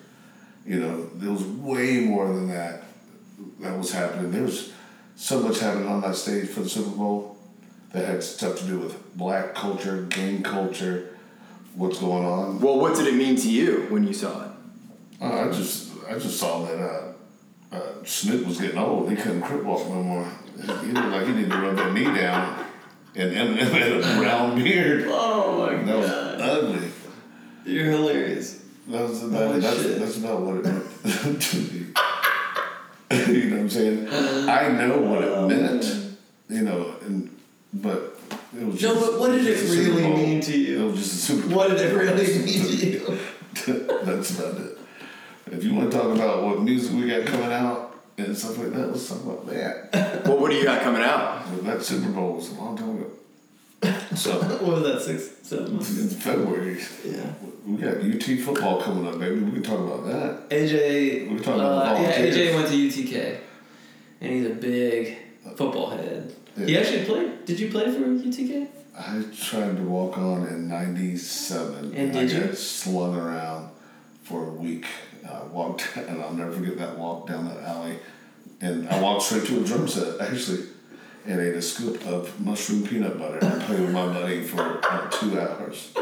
[0.64, 2.84] You know, there was way more than that
[3.60, 4.30] that was happening.
[4.30, 4.72] There was
[5.16, 7.36] so much happening on that stage for the Super Bowl
[7.92, 11.16] that had stuff to do with black culture, gang culture,
[11.74, 12.60] what's going on.
[12.60, 14.50] Well, what did it mean to you when you saw it?
[15.20, 17.12] Uh, I just I just saw that uh,
[17.76, 19.10] uh, Snoop was getting old.
[19.10, 20.28] He couldn't crip walk no more.
[20.56, 22.66] He looked like he needed to rub that knee down.
[23.16, 25.06] And Eminem had a brown beard.
[25.10, 26.40] Oh my That was god.
[26.40, 26.88] ugly.
[27.64, 28.62] You're hilarious.
[28.88, 29.98] That was Oh, that, that's, shit.
[29.98, 31.86] that's about what it meant to me.
[33.34, 34.08] you know what I'm saying?
[34.48, 36.16] I know what it meant.
[36.48, 37.36] You know, and
[37.74, 38.18] but
[38.56, 40.16] it was No, just, but what did it just a Super really Bowl.
[40.16, 40.82] mean to you?
[40.88, 41.56] It was just a Super Bowl.
[41.58, 43.18] What did it really mean to you?
[44.04, 44.78] That's about it.
[45.52, 48.72] If you want to talk about what music we got coming out and stuff like
[48.72, 50.22] that, let's talk about that.
[50.26, 51.44] Well, what do you got coming out?
[51.50, 53.10] But that Super Bowl was a long time ago.
[54.14, 55.98] So What was that, six, seven months?
[55.98, 57.32] in February, Yeah.
[57.66, 59.40] we got UT football coming up, baby.
[59.40, 60.50] We can talk about that.
[60.50, 61.30] AJ.
[61.30, 62.36] We're talking about uh, yeah, volunteers.
[62.36, 63.38] AJ went to UTK,
[64.20, 65.16] and he's a big
[65.56, 66.34] football head.
[66.68, 67.44] He actually played.
[67.44, 68.68] Did you play for UTK?
[68.98, 72.40] I tried to walk on in '97, And I did you?
[72.40, 73.70] got slung around
[74.22, 74.86] for a week.
[75.28, 77.98] I walked, and I'll never forget that walk down that alley.
[78.60, 80.64] And I walked straight to a drum set, actually,
[81.26, 85.12] and ate a scoop of mushroom peanut butter and played with my buddy for about
[85.12, 85.92] two hours.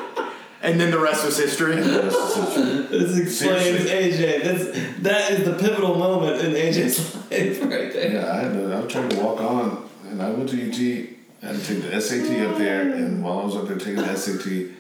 [0.61, 1.77] And then the rest was history.
[1.81, 2.99] And the rest is history.
[2.99, 4.43] This explains AJ.
[4.43, 8.13] That's that is the pivotal moment in AJ's life right there.
[8.13, 11.09] Yeah, I had to, I tried to walk on, and I went to UT.
[11.43, 13.97] I had to take the SAT up there, and while I was up there taking
[13.97, 14.73] the SAT, it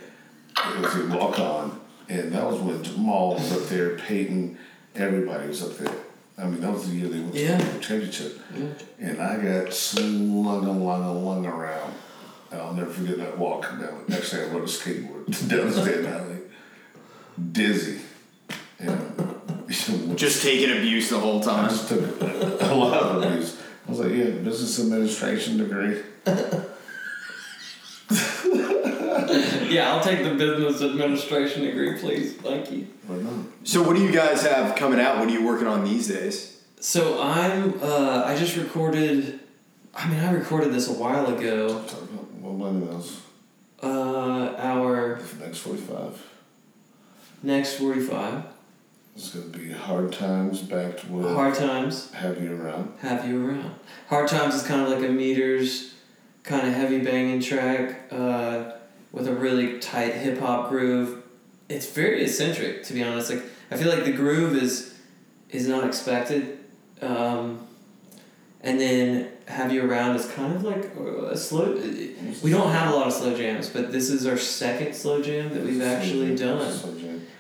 [0.80, 4.58] was a walk on, and that was when Jamal was up there, Peyton,
[4.96, 5.94] everybody was up there.
[6.36, 7.58] I mean, that was the year they went Yeah.
[7.58, 8.40] to the championship,
[8.98, 11.94] and I got slung and lung and lung around.
[12.50, 14.04] And I'll never forget that walk down.
[14.10, 16.38] Actually, I rode a skateboard down the State Alley,
[17.52, 18.00] dizzy,
[18.78, 19.14] and
[20.16, 21.68] Just taking abuse the whole I time.
[21.68, 23.57] just took a, a lot of abuse.
[23.88, 26.02] I was like, yeah, business administration degree.
[29.68, 32.32] Yeah, I'll take the business administration degree, please.
[32.36, 32.86] Thank you.
[33.06, 33.46] But no.
[33.64, 35.18] So, what do you guys have coming out?
[35.18, 36.62] What are you working on these days?
[36.80, 37.74] So I'm.
[37.82, 39.40] Uh, I just recorded.
[39.94, 41.68] I mean, I recorded this a while ago.
[41.82, 43.20] Talk about what money those
[43.82, 46.22] Uh, our next 45.
[47.42, 48.44] next forty-five.
[49.18, 52.12] It's going to be hard times backed with Hard times.
[52.12, 52.92] have you around.
[53.00, 53.74] Have you around?
[54.06, 55.94] Hard times is kind of like a meters,
[56.44, 58.74] kind of heavy banging track, uh,
[59.10, 61.24] with a really tight hip hop groove.
[61.68, 63.30] It's very eccentric, to be honest.
[63.30, 64.94] Like I feel like the groove is
[65.50, 66.60] is not expected,
[67.02, 67.66] um,
[68.60, 71.72] and then have you around is kind of like a slow.
[72.40, 75.52] We don't have a lot of slow jams, but this is our second slow jam
[75.54, 76.72] that we've actually done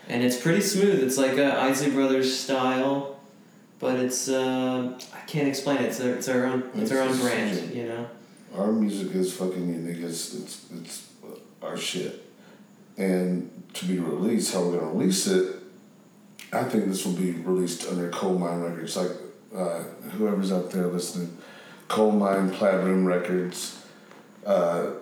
[0.08, 1.02] and it's pretty smooth.
[1.02, 3.20] It's like a Isley Brothers style,
[3.78, 5.84] but it's uh, I can't explain it.
[5.86, 8.08] It's our, it's our own it's our own It's- brand, you know.
[8.56, 10.02] Our music is fucking unique.
[10.02, 11.08] It's, it's, it's
[11.62, 12.24] our shit.
[12.96, 15.56] And to be released, how we're going to release it,
[16.52, 18.96] I think this will be released under Colemine Records.
[18.96, 19.10] Like
[19.54, 19.82] uh,
[20.16, 21.36] whoever's out there listening,
[21.88, 23.84] Colemine Platinum Records
[24.46, 24.92] uh,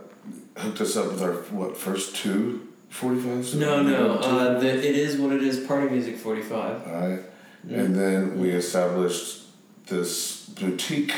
[0.57, 3.55] hooked us up with our what first two 45s?
[3.55, 5.61] No, no, uh, the, it is what it is.
[5.67, 6.87] Party Music Forty Five.
[6.87, 7.21] All right.
[7.69, 9.43] And then we established
[9.87, 11.13] this boutique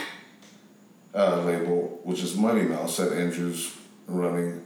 [1.14, 3.76] uh, label, which is Money Mouse that Andrew's
[4.06, 4.64] running,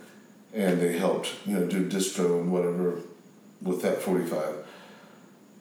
[0.52, 3.00] and they helped you know do distro and whatever
[3.60, 4.54] with that forty five.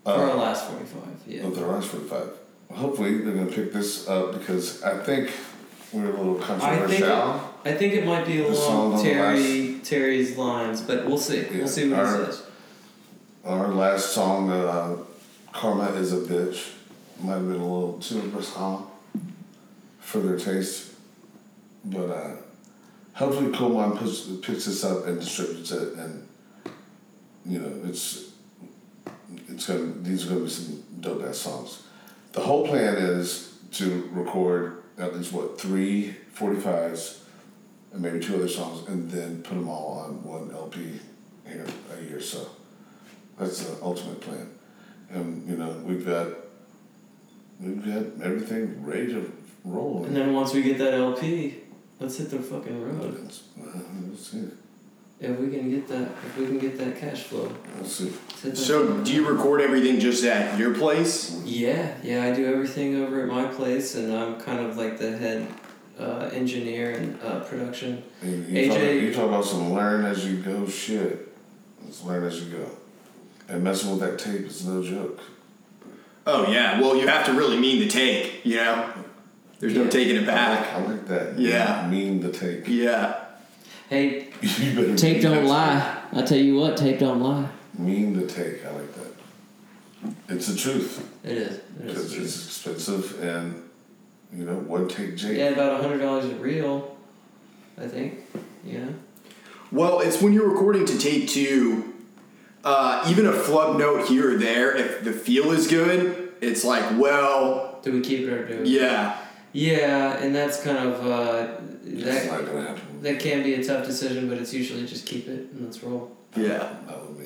[0.03, 1.45] For our last forty five, yeah.
[1.45, 2.29] With the last forty five.
[2.71, 5.31] Hopefully they're gonna pick this up because I think
[5.91, 7.07] we're a little I think controversial.
[7.65, 11.05] it, I think it might be The song along on the Terry Terry's lines, but
[11.05, 11.45] we'll see.
[11.51, 12.43] We'll see what our- he says.
[13.43, 14.97] Our last song, uh,
[15.51, 16.69] Karma is a Bitch,
[17.21, 18.83] might have been a little too aggressive
[19.99, 20.91] for their taste.
[21.83, 22.35] But uh,
[23.13, 26.27] hopefully Colemine puts, picks this up and distributes it and
[27.45, 28.29] you know, it's
[29.47, 31.83] it's gonna these are gonna be some dope ass songs.
[32.33, 37.17] The whole plan is to record at least what, three 45s
[37.93, 40.99] and maybe two other songs and then put them all on one LP
[41.45, 41.65] here
[41.97, 42.47] a year so.
[43.37, 44.49] That's the ultimate plan.
[45.09, 46.27] And you know, we've got
[47.59, 49.31] we've got everything ready to
[49.65, 50.05] roll.
[50.05, 51.55] And then once we get that LP,
[51.99, 53.13] let's hit the fucking road.
[53.15, 54.43] It's- uh, Let's see.
[55.19, 57.51] If we can get that, if we can get that cash flow.
[57.77, 58.05] Let's see.
[58.05, 61.39] let's hit that So, do you record everything just at your place?
[61.45, 65.15] Yeah, yeah, I do everything over at my place, and I'm kind of like the
[65.15, 65.45] head
[66.01, 68.03] uh, engineer and uh, production.
[68.21, 71.31] And you, talk, AJ you talk about some learn as you go shit.
[71.83, 72.65] Let's learn as you go.
[73.47, 75.19] And messing with that tape is no joke.
[76.25, 76.79] Oh yeah.
[76.79, 78.91] Well, you have to really mean the take, you know.
[79.59, 80.59] There's no taking it I back.
[80.59, 81.39] like, I like that.
[81.39, 81.87] Yeah.
[81.87, 82.67] Mean the take.
[82.67, 83.25] Yeah.
[83.89, 86.01] Hey, you better tape mean don't that lie.
[86.13, 87.47] I tell you what, tape don't lie.
[87.77, 88.65] Mean the take.
[88.65, 89.11] I like that.
[90.29, 91.07] It's the truth.
[91.23, 91.57] It is.
[91.57, 92.35] It Because is.
[92.35, 93.69] it's expensive and,
[94.33, 95.37] you know, one take Jake.
[95.37, 96.95] Yeah, about a hundred dollars a reel,
[97.77, 98.19] I think.
[98.63, 98.87] Yeah.
[99.71, 101.93] Well, it's when you're recording to tape two,
[102.63, 106.83] uh, even a flub note here or there, if the feel is good, it's like,
[106.99, 108.79] well, Do we keep it or do we?
[108.79, 109.17] yeah.
[109.53, 112.25] Yeah, and that's kind of uh, that.
[112.31, 113.01] not gonna happen.
[113.01, 116.15] That can be a tough decision, but it's usually just keep it and let's roll.
[116.37, 116.73] Yeah.
[116.87, 117.25] Not with me.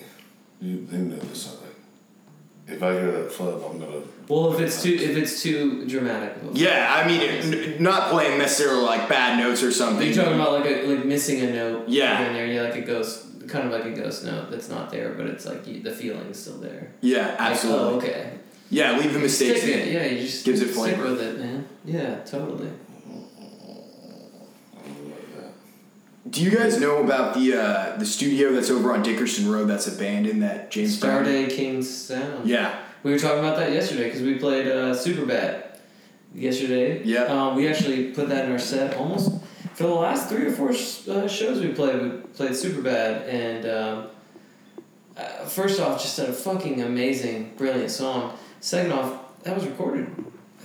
[0.59, 1.74] You, they know this already.
[2.67, 4.01] If I hear that flub, I'm gonna.
[4.27, 6.33] Well, if it's too if it's too dramatic.
[6.53, 10.05] Yeah, I mean, n- not playing necessarily like bad notes or something.
[10.07, 11.87] You're talking about like a, like missing a note.
[11.87, 12.25] Yeah.
[12.25, 15.13] In there, yeah, like a ghost, kind of like a ghost note that's not there,
[15.13, 16.91] but it's like you, the feeling's still there.
[17.01, 17.83] Yeah, Like, absolutely.
[17.83, 18.31] oh, okay.
[18.71, 19.87] Yeah, leave the mistakes Stick it.
[19.89, 19.93] in.
[19.93, 21.67] Yeah, you just Gives it stick with it, man.
[21.85, 22.69] Yeah, totally.
[24.83, 25.53] I'm gonna like that.
[26.29, 29.87] Do you guys know about the uh, the studio that's over on Dickerson Road that's
[29.87, 31.23] abandoned that James Brown?
[31.23, 32.47] Starday King's Sound.
[32.47, 32.81] Yeah.
[33.03, 35.77] We were talking about that yesterday because we played uh, Superbad
[36.33, 37.03] yesterday.
[37.03, 37.25] Yeah.
[37.25, 39.39] Um, we actually put that in our set almost
[39.75, 42.01] for the last three or four sh- uh, shows we played.
[42.01, 44.07] We played Superbad, and um,
[45.15, 48.35] uh, first off, just a fucking amazing, brilliant song.
[48.61, 50.07] Second off, that was recorded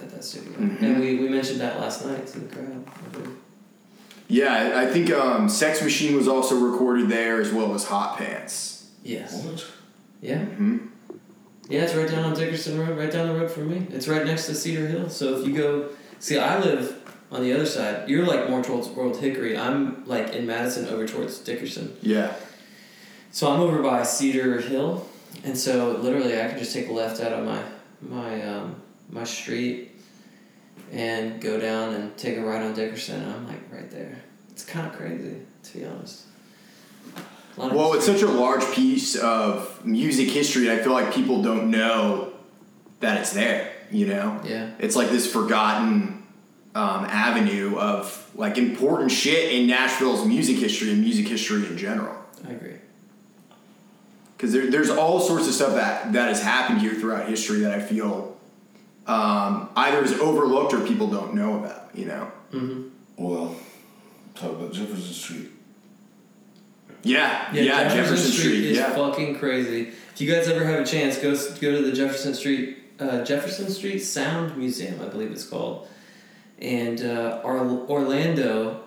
[0.02, 0.80] at that studio, Mhm.
[0.82, 2.86] and we, we mentioned that last night to the crowd.
[4.30, 4.42] I believe.
[4.44, 8.16] Yeah, I I think um, Sex Machine was also recorded there as well as Hot
[8.18, 8.90] Pants.
[9.02, 9.44] Yes.
[9.44, 9.66] What?
[10.20, 10.38] Yeah.
[10.38, 10.78] hmm
[11.68, 13.86] Yeah, it's right down on Dickerson Road, right down the road from me.
[13.90, 15.08] It's right next to Cedar Hill.
[15.08, 15.88] So if you go,
[16.18, 16.96] see, I live
[17.32, 18.08] on the other side.
[18.08, 19.56] You're like more towards Old Hickory.
[19.56, 21.96] I'm like in Madison over towards Dickerson.
[22.02, 22.34] Yeah.
[23.32, 25.06] So I'm over by Cedar Hill,
[25.44, 27.62] and so literally I can just take a left out of my
[28.02, 29.89] my um, my street
[30.92, 33.22] and go down and take a ride on Dickerson.
[33.22, 34.22] And I'm like right there.
[34.50, 36.22] It's kind of crazy to be honest.
[37.56, 40.70] A lot of Well, it's such a large piece of music history.
[40.70, 42.32] I feel like people don't know
[43.00, 43.72] that it's there.
[43.90, 44.70] You know, yeah.
[44.78, 46.24] it's like this forgotten
[46.76, 52.14] um, avenue of like important shit in Nashville's music history and music history in general.
[52.46, 52.76] I agree.
[54.36, 57.72] because there, there's all sorts of stuff that that has happened here throughout history that
[57.72, 58.29] I feel
[59.06, 61.90] um, either is overlooked or people don't know about.
[61.94, 62.32] You know?
[62.52, 62.88] Mm-hmm.
[63.16, 63.56] Well,
[64.34, 65.50] talk about Jefferson Street.
[67.02, 68.90] Yeah, Yeah, yeah, Jefferson, Street, is yeah.
[68.94, 69.88] fucking crazy.
[70.12, 73.70] If you guys ever have a chance, go go to the Jefferson Street uh, Jefferson
[73.70, 75.88] Street Sound Museum, I believe it's called,
[76.58, 78.82] and uh, Or- Orlando.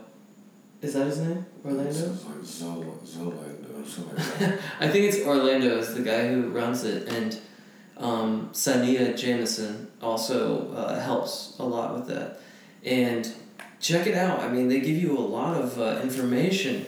[0.84, 1.43] Is that his name?
[1.65, 1.91] Orlando.
[1.91, 4.60] Sounds like Zol- Zolando something like that.
[4.80, 7.39] I think it's Orlando is the guy who runs it, and
[7.97, 12.39] um, Sania Jamison also uh, helps a lot with that.
[12.84, 13.32] And
[13.80, 14.39] check it out.
[14.42, 16.86] I mean, they give you a lot of uh, information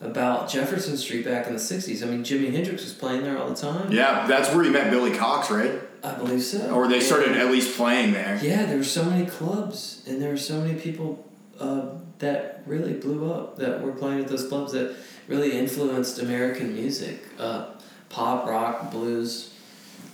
[0.00, 2.02] about Jefferson Street back in the '60s.
[2.02, 3.90] I mean, Jimi Hendrix was playing there all the time.
[3.92, 5.72] Yeah, that's where he met Billy Cox, right?
[6.02, 6.70] I believe so.
[6.70, 8.38] Or they And- started at least playing there.
[8.42, 11.26] Yeah, there were so many clubs, and there were so many people
[11.58, 11.82] uh,
[12.20, 14.94] that really blew up that were playing at those clubs that
[15.28, 17.66] really influenced American music, uh,
[18.08, 19.52] pop, rock, blues,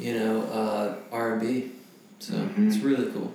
[0.00, 1.70] you know, uh, R and B.
[2.18, 2.66] So Mhm.
[2.68, 3.34] it's really cool.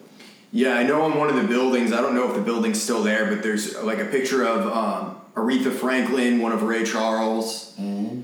[0.52, 1.94] Yeah, I know on one of the buildings.
[1.94, 5.15] I don't know if the building's still there, but there's like a picture of um,
[5.36, 8.22] Aretha Franklin, one of Ray Charles, Mm-hmm.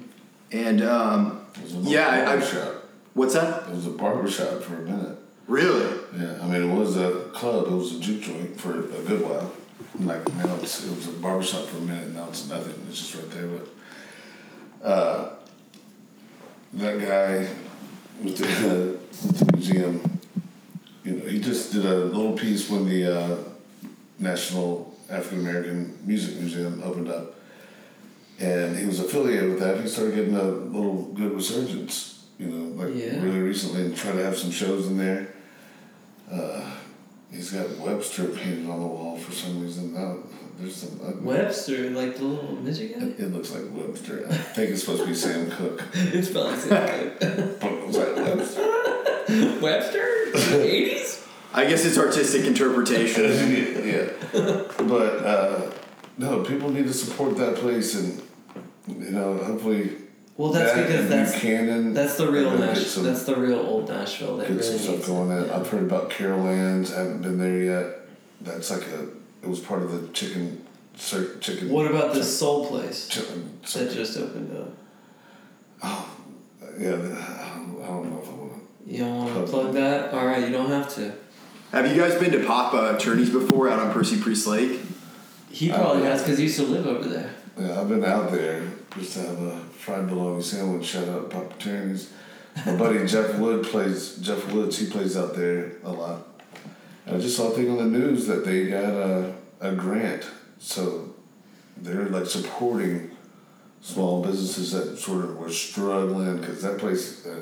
[0.51, 2.83] and um, It was a Yeah, I- I- shop.
[3.13, 3.63] what's that?
[3.69, 5.17] It was a barber shop for a minute.
[5.47, 5.85] Really?
[6.19, 7.67] Yeah, I mean, it was a club.
[7.67, 9.51] It was a juke joint for a good while.
[9.99, 12.13] Like now, it's, it was a barber shop for a minute.
[12.13, 12.73] Now it's nothing.
[12.89, 13.47] It's just right there.
[14.83, 15.29] But uh,
[16.73, 17.47] that guy
[18.21, 18.97] with the,
[19.27, 20.16] with the museum,
[21.07, 23.37] you know, he just did a little piece when the uh,
[24.19, 27.35] National African American Music Museum opened up,
[28.39, 29.79] and he was affiliated with that.
[29.81, 32.25] He started getting a little good resurgence.
[32.37, 33.21] You know, like Yeah.
[33.23, 35.33] really recently, and trying to have some shows in there.
[36.31, 36.61] Uh,
[37.31, 39.93] he's got Webster painted on the wall for some reason.
[39.93, 40.17] Now
[40.59, 40.99] there's some.
[41.03, 43.05] uh, Webster, like the little midget guy.
[43.07, 44.27] It, it looks like Webster.
[44.29, 45.81] I think it's supposed to be Sam Cooke.
[45.93, 49.59] it's probably Sam But it like Webster.
[49.61, 51.25] Webster, eighties.
[51.53, 53.23] I guess it's artistic interpretation.
[53.87, 54.63] yeah.
[54.77, 55.71] But uh,
[56.17, 58.21] no, people need to support that place, and
[58.87, 59.91] you know, hopefully.
[60.35, 61.93] Well, that's that because and that's Buchanan.
[61.95, 62.85] that's the real are Nash.
[62.85, 64.37] some- That's the real old Nashville.
[64.37, 65.37] That Get really some stuff going it.
[65.43, 65.45] in.
[65.47, 65.55] Yeah.
[65.57, 66.93] I've heard about Carol Ann's.
[66.93, 67.99] I haven't been there yet.
[68.41, 69.07] That's like a.
[69.41, 70.63] It was part of the chicken,
[70.95, 71.69] cir- chicken.
[71.69, 73.57] What about this soul place Chicken.
[73.73, 74.73] that just opened up?
[75.81, 76.17] Oh,
[76.79, 76.89] yeah.
[76.89, 78.36] I don't, I don't know if I want
[78.87, 80.13] You don't want to Plug plug that?
[80.13, 81.13] All right, you don't have to.
[81.73, 84.79] Have you guys been to Papa Turney's before out on Percy Priest Lake?
[85.51, 87.33] He probably has because he used to live over there.
[87.59, 88.63] Yeah, I've been out there
[88.97, 90.85] just to have a fried bologna sandwich.
[90.85, 92.13] Shout out Papa Turney's.
[92.65, 94.15] My buddy Jeff Wood plays.
[94.17, 96.25] Jeff Woods, he plays out there a lot.
[97.05, 100.29] And I just saw a thing on the news that they got a, a grant,
[100.59, 101.13] so
[101.75, 103.11] they're like supporting
[103.81, 107.39] small businesses that sort of were struggling because that place, uh,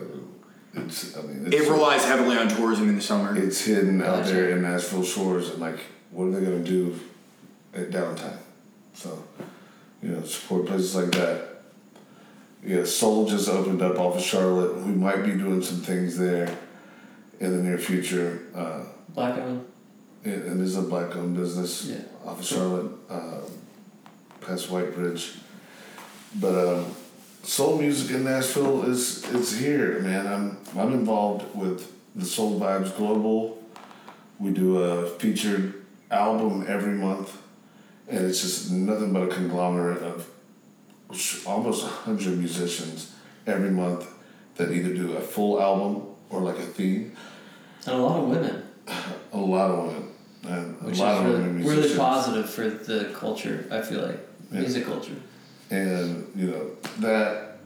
[0.75, 3.35] it's I mean, it's, It relies heavily on tourism in the summer.
[3.37, 4.33] it's hidden out Gotcha.
[4.33, 5.79] there in Nashville shores, and like,
[6.11, 6.99] what are they gonna do
[7.73, 8.37] at downtime?
[8.93, 9.23] So,
[10.01, 11.61] you know, support places like that.
[12.63, 14.75] Yeah, Soul just opened up off of Charlotte.
[14.77, 16.49] We might be doing some things there
[17.39, 18.41] in the near future.
[18.55, 19.65] Uh, Black owned.
[20.23, 21.97] it, it is a black-owned business Yeah.
[22.25, 23.41] off of Charlotte, uh,
[24.41, 25.33] past White Bridge.
[26.39, 26.85] But um,
[27.45, 30.27] soul music in Nashville is it's here, man.
[30.27, 33.61] I'm I'm involved with the Soul Vibes Global.
[34.39, 37.37] We do a featured album every month,
[38.07, 40.27] and it's just nothing but a conglomerate of
[41.45, 43.13] almost a hundred musicians
[43.47, 44.09] every month
[44.55, 47.15] that either do a full album or like a theme.
[47.85, 48.63] And a lot of women,
[49.31, 50.11] A lot of women,
[50.47, 54.01] and which a lot is of really, women really positive for the culture, I feel
[54.01, 54.19] like.
[54.51, 54.61] Yeah.
[54.61, 55.15] Music culture.
[55.69, 57.57] And you know that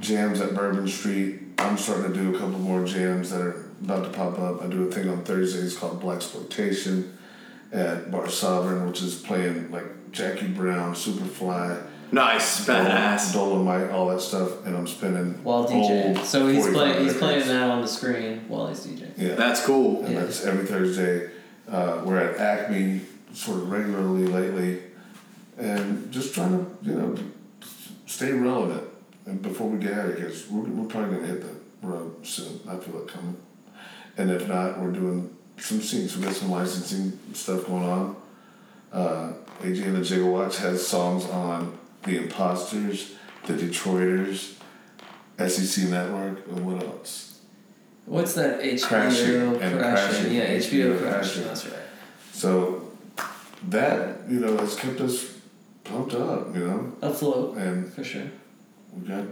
[0.00, 1.40] jams at Bourbon Street.
[1.58, 4.62] I'm starting to do a couple more jams that are about to pop up.
[4.62, 7.16] I do a thing on Thursdays called Black Exploitation
[7.72, 11.82] at Bar Sovereign, which is playing like Jackie Brown, Superfly,
[12.12, 13.32] nice, badass.
[13.34, 16.16] Dolomite, all that stuff, and I'm spinning While DJ.
[16.24, 19.10] So he's playing he's playing that on the screen while he's DJing.
[19.16, 20.04] Yeah, That's cool.
[20.04, 20.20] and Yeah.
[20.20, 21.30] that's every Thursday.
[21.68, 23.00] Uh, we're at Acme
[23.34, 24.80] sort of regularly lately,
[25.58, 27.14] and just trying to you know
[28.08, 28.84] stay relevant.
[29.26, 32.26] And before we get out of here, 'cause we're, we're probably gonna hit the road
[32.26, 32.60] soon.
[32.68, 33.36] I feel it coming.
[34.16, 36.16] And if not, we're doing some scenes.
[36.16, 38.16] We've got some licensing stuff going on.
[38.92, 39.32] Uh,
[39.62, 43.12] AJ and the Jiggawatts has songs on The Imposters,
[43.46, 44.54] The Detroiters,
[45.38, 47.38] SEC Network, and what else?
[48.06, 49.78] What's that HBO Crashing and crashing?
[49.80, 50.32] Crashing.
[50.32, 51.44] Yeah, HBO HBO.
[51.44, 51.74] That's right.
[52.32, 52.90] So
[53.68, 55.34] that you know has kept us
[55.84, 58.30] pumped up, you know, Afloat and for sure.
[58.92, 59.24] we got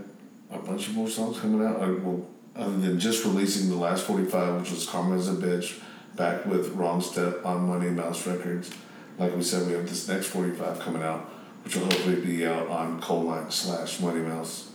[0.51, 1.81] a bunch of more songs coming out.
[1.81, 5.33] Like, well, other than just releasing the last forty five, which was "Karma Is a
[5.33, 5.81] Bitch,"
[6.15, 8.71] back with Wrong Step on Money Mouse Records.
[9.19, 11.21] Like we said, we have this next forty five coming out,
[11.65, 14.71] which will hopefully be out on Coal slash Money Mouse,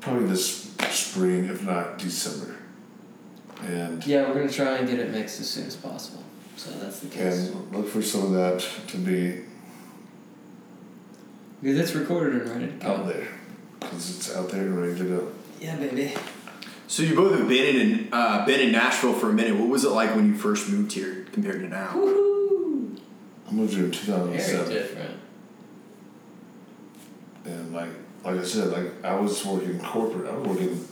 [0.00, 2.56] probably this spring, if not December.
[3.62, 6.22] And Yeah, we're gonna try and get it mixed as soon as possible.
[6.56, 7.48] So that's the case.
[7.48, 9.40] and look for some of that to be
[11.64, 13.26] Because it's recorded and ready to out there
[13.80, 15.32] because it's out there and ready to go.
[15.62, 16.14] Yeah, baby.
[16.88, 19.58] So you both have been in uh, been in Nashville for a minute.
[19.58, 21.92] What was it like when you first moved here compared to now?
[21.94, 23.00] Woohoo!
[23.48, 24.66] I moved here in two thousand seven.
[24.66, 25.20] Very different.
[27.46, 27.88] and like
[28.24, 30.30] like I said, like I was working corporate.
[30.30, 30.86] I was working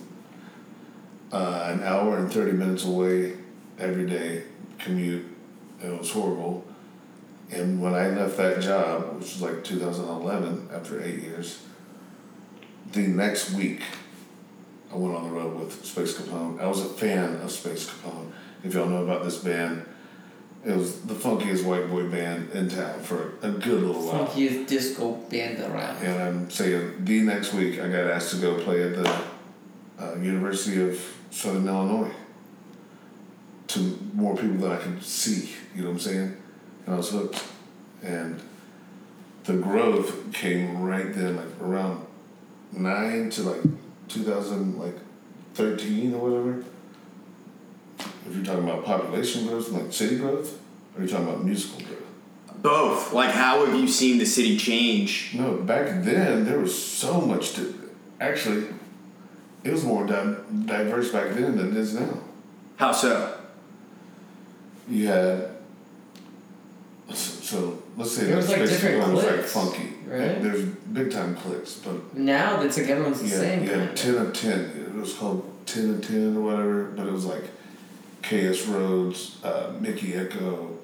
[1.31, 3.37] uh, an hour and thirty minutes away
[3.77, 4.45] every day
[4.79, 5.27] commute.
[5.83, 6.65] It was horrible.
[7.53, 11.61] And when I left that job, which was like 2011, after eight years,
[12.91, 13.81] the next week,
[14.91, 16.59] I went on the road with Space Capone.
[16.59, 18.31] I was a fan of Space Capone.
[18.63, 19.85] If y'all know about this band,
[20.65, 24.27] it was the funkiest white boy band in town for a good little while.
[24.27, 25.97] Funkiest disco band around.
[26.03, 29.23] And I'm saying the next week I got asked to go play at the
[29.99, 30.99] uh, University of
[31.31, 32.11] Southern Illinois
[33.67, 35.49] to more people than I could see.
[35.75, 36.42] You know what I'm saying?
[36.85, 37.43] And I was hooked.
[38.03, 38.41] And
[39.45, 42.05] the growth came right then, like around
[42.71, 43.61] nine to like
[44.09, 44.97] 2000, like
[45.53, 46.65] 13 or whatever.
[48.27, 50.59] If you're talking about population growth, like city growth,
[50.95, 51.99] or are you talking about musical growth?
[52.61, 53.11] Both.
[53.11, 55.33] Like, how have you seen the city change?
[55.33, 57.91] No, back then there was so much to.
[58.21, 58.67] Actually,
[59.65, 62.19] it was more di- diverse back then than it is now.
[62.77, 63.37] How so?
[64.89, 65.52] You had.
[67.53, 69.93] So, so let's say There was, that like, Space different Camp was like cliques, funky.
[70.07, 70.41] right?
[70.41, 73.63] There's big time clicks, but Now that's like everyone's the you had, same.
[73.63, 74.59] you kind had ten of ten.
[74.87, 77.43] It was called ten of ten or whatever, but it was like
[78.23, 80.77] KS Rhoads, uh, Mikky Ekko,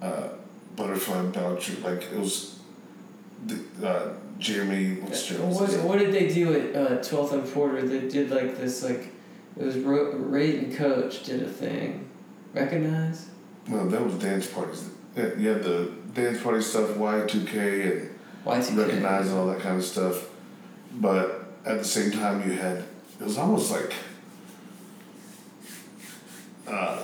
[0.00, 0.28] uh,
[0.76, 1.80] Butterfly Boucher.
[1.82, 2.58] Like it was.
[3.44, 7.82] The, uh, Jeremy, what's Jeremy's What, what did they do at uh, 12th and Porter?
[7.82, 9.08] They did like this, like,
[9.58, 12.08] it was Ro- Rate and Coach did a thing.
[12.54, 13.28] Recognize?
[13.66, 14.88] No, that was dance parties.
[15.16, 18.76] Yeah, you had the dance party stuff, Y2K, and Y2K.
[18.78, 20.28] recognize and all that kind of stuff.
[20.92, 22.78] But at the same time, you had
[23.20, 23.92] it was almost like
[26.66, 27.02] uh,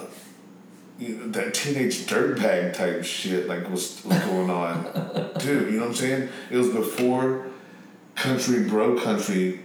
[0.99, 4.83] you know, that teenage dirtbag type shit like was was going on,
[5.39, 5.73] dude.
[5.73, 6.29] You know what I'm saying?
[6.51, 7.47] It was before
[8.15, 9.61] country bro country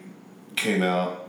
[0.56, 1.23] came out.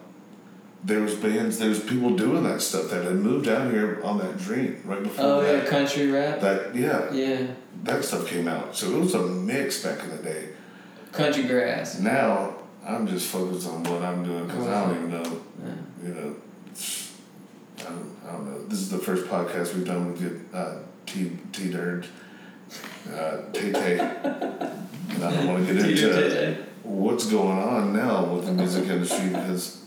[0.85, 4.19] There was bands, there was people doing that stuff that had moved down here on
[4.19, 5.65] that dream right before Oh that.
[5.65, 6.41] yeah, country rap.
[6.41, 7.47] That yeah, Yeah,
[7.85, 8.77] that stuff came out.
[8.77, 10.49] So it was a mix back in the day.
[11.13, 11.99] country grass.
[12.01, 12.57] Now
[12.87, 15.41] I'm just focused on what I'm doing because I don't even know.
[15.65, 16.07] Yeah.
[16.09, 16.37] You know,
[17.79, 18.67] I don't, I don't know.
[18.67, 20.77] This is the first podcast we've done with you, uh,
[21.07, 22.05] T T Dirt,
[23.11, 28.45] uh, Tay Tay, and I don't want to get into what's going on now with
[28.45, 29.84] the music industry because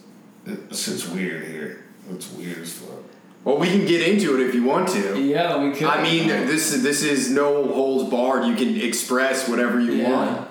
[0.47, 1.83] it's just weird here.
[2.11, 3.03] It's weird as fuck.
[3.43, 5.21] Well, we can get into it if you want to.
[5.21, 5.83] Yeah, we could.
[5.87, 8.45] I mean, this this is no holds barred.
[8.45, 10.11] You can express whatever you Yeah.
[10.11, 10.47] want.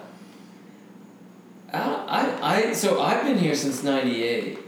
[1.73, 4.59] I, I, I so I've been here since '98.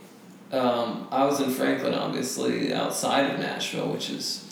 [0.50, 4.50] Um, I was in Franklin, obviously, outside of Nashville, which is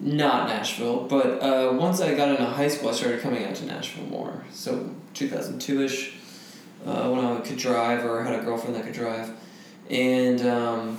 [0.00, 1.04] not Nashville.
[1.08, 4.44] But uh, once I got into high school, I started coming out to Nashville more.
[4.52, 6.14] So 2002 ish,
[6.86, 9.30] uh, when I could drive or had a girlfriend that could drive,
[9.90, 10.98] and um,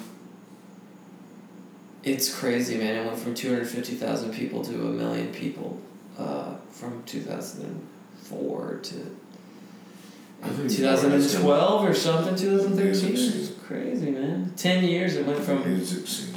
[2.04, 2.96] it's crazy, man.
[2.96, 5.82] It went from 250,000 people to a million people
[6.18, 9.16] uh, from 2004 to
[10.70, 13.14] 2012 or something, 2013.
[13.14, 14.54] It's crazy, man.
[14.56, 16.36] 10 years it went from music scene.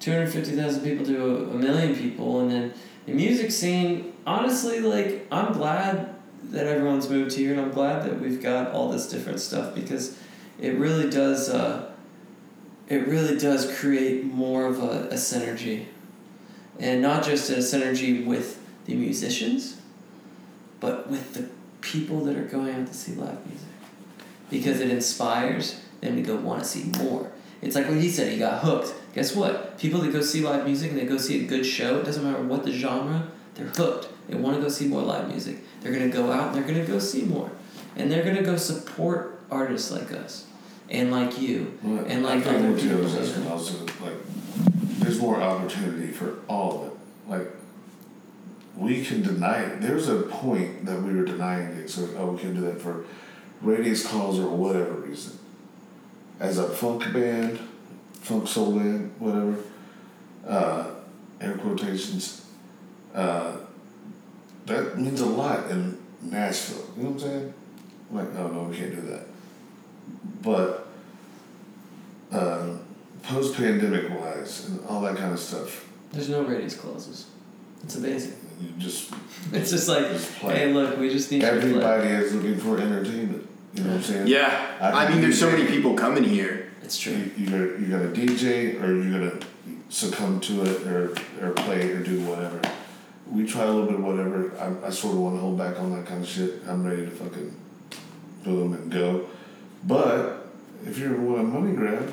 [0.00, 2.40] 250,000 people to a, a million people.
[2.40, 2.74] And then
[3.04, 6.14] the music scene, honestly, like, I'm glad
[6.44, 10.16] that everyone's moved here and I'm glad that we've got all this different stuff because
[10.60, 11.90] it really does, uh,
[12.88, 15.86] it really does create more of a, a synergy.
[16.78, 19.80] And not just a synergy with the musicians,
[20.80, 21.48] but with the
[21.80, 23.68] people that are going out to see live music.
[24.50, 27.30] Because it inspires them to go want to see more.
[27.62, 28.94] It's like what he said, he got hooked.
[29.14, 29.78] Guess what?
[29.78, 32.22] People that go see live music and they go see a good show, it doesn't
[32.22, 34.08] matter what the genre, they're hooked.
[34.28, 35.58] They want to go see more live music.
[35.80, 37.50] They're going to go out and they're going to go see more.
[37.96, 40.46] And they're going to go support artists like us
[40.88, 42.98] and like you Well, and like other what people.
[42.98, 44.16] was you also like
[45.00, 46.92] there's more opportunity for all of it.
[47.28, 47.50] Like
[48.76, 49.80] we can deny it.
[49.80, 53.04] There's a point that we were denying it, so oh we can do that for
[53.62, 55.38] radius clauses or whatever reason.
[56.38, 57.58] As a funk band,
[58.20, 59.56] funk soul band, whatever,
[60.46, 60.90] uh,
[61.40, 62.44] air quotations,
[63.14, 63.56] uh,
[64.66, 66.84] that means a lot in Nashville.
[66.96, 67.54] You know what I'm saying?
[68.10, 69.26] Like, oh no, we can't do that.
[70.42, 70.86] But
[72.32, 72.76] uh,
[73.22, 77.26] post pandemic wise and all that kind of stuff, There's no ratings clauses.
[77.82, 78.34] It's amazing.
[78.60, 79.12] you just
[79.52, 81.68] It's just like, Just hey, look, we just need you to play.
[81.68, 83.48] everybody is looking for entertainment.
[83.74, 84.26] You know what I'm saying?
[84.26, 86.72] Yeah, I I mean, there's so many people coming here.
[86.82, 87.12] It's true.
[87.36, 89.40] You, you're you're gonna DJ or you're gonna
[89.90, 91.10] succumb to it or
[91.42, 92.60] or play or do whatever.
[93.30, 94.52] We try a little bit of whatever.
[94.58, 96.62] I, I sort of want to hold back on that kind of shit.
[96.66, 97.54] I'm ready to fucking
[98.44, 99.26] boom and go.
[99.86, 100.48] But
[100.84, 102.12] if you want a money grab,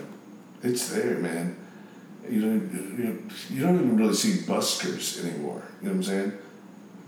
[0.61, 1.57] it's there, man.
[2.30, 5.63] You don't you, you don't even really see buskers anymore.
[5.82, 6.34] You know what I'm saying?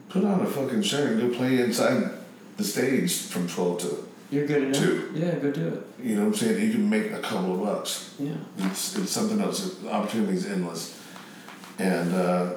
[0.09, 2.11] Put on a fucking shirt and go play inside
[2.57, 4.81] the stage from twelve to You're good enough.
[4.81, 5.11] Two.
[5.13, 5.87] Yeah, go do it.
[6.03, 6.61] you know what I'm saying?
[6.65, 8.13] You can make a couple of bucks.
[8.19, 8.33] Yeah.
[8.57, 9.75] It's, it's something else.
[9.75, 10.99] The opportunity's endless.
[11.79, 12.53] And uh,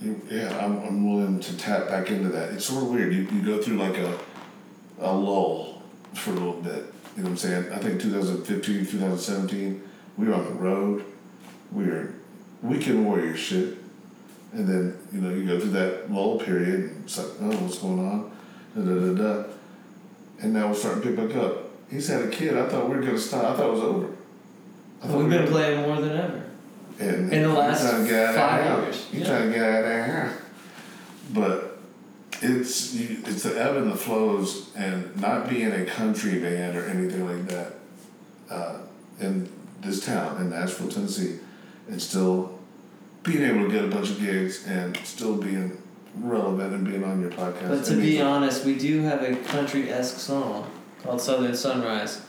[0.00, 2.52] you, yeah, I'm, I'm willing to tap back into that.
[2.52, 3.12] It's sort of weird.
[3.12, 4.18] You, you go through like a,
[5.00, 5.82] a lull
[6.14, 6.93] for a little bit.
[7.16, 7.72] You know what I'm saying?
[7.72, 9.82] I think 2015, 2017,
[10.18, 11.04] we were on the road.
[11.70, 12.14] We were
[12.62, 13.78] weekend warrior shit.
[14.52, 17.78] And then, you know, you go through that lull period and it's like, oh, what's
[17.78, 18.30] going on?
[18.76, 19.44] Da, da, da, da.
[20.42, 21.70] And now we're starting to pick back up.
[21.90, 22.56] He's had a kid.
[22.56, 23.44] I thought we were going to stop.
[23.44, 24.08] I thought it was over.
[25.02, 26.44] I thought We've we been playing more than ever.
[26.98, 29.26] and In the last trying to get out of five years, yeah.
[29.26, 30.38] trying to get out of there.
[31.32, 31.73] But
[32.44, 37.26] it's it's the ebb and the flows, and not being a country band or anything
[37.26, 37.74] like that
[38.50, 38.78] uh,
[39.20, 39.48] in
[39.80, 41.38] this town in Nashville, Tennessee,
[41.88, 42.58] and still
[43.22, 45.80] being able to get a bunch of gigs and still being
[46.16, 47.68] relevant and being on your podcast.
[47.68, 50.70] But to be honest, we do have a country esque song
[51.02, 52.22] called Southern Sunrise.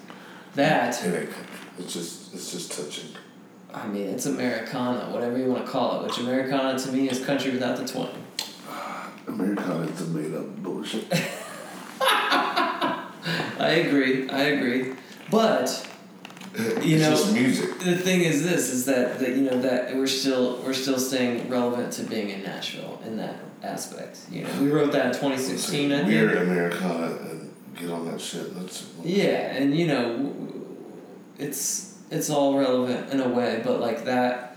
[0.55, 1.29] That it.
[1.77, 3.09] It's just it's just touching.
[3.73, 6.07] I mean, it's Americana, whatever you want to call it.
[6.07, 8.24] Which Americana to me is country without the twang.
[9.27, 11.05] Americana is a made up bullshit.
[13.59, 14.29] I agree.
[14.29, 14.93] I agree.
[15.31, 15.87] But
[16.81, 20.73] You know- the thing is this is that, that you know that we're still we're
[20.73, 24.19] still staying relevant to being in Nashville in that aspect.
[24.31, 25.91] You know, we wrote that in 2016.
[25.91, 26.09] I think.
[26.09, 28.53] We're Americana and get on that shit.
[28.55, 30.33] That's Yeah, and you know,
[31.37, 34.54] it's it's all relevant in a way, but like that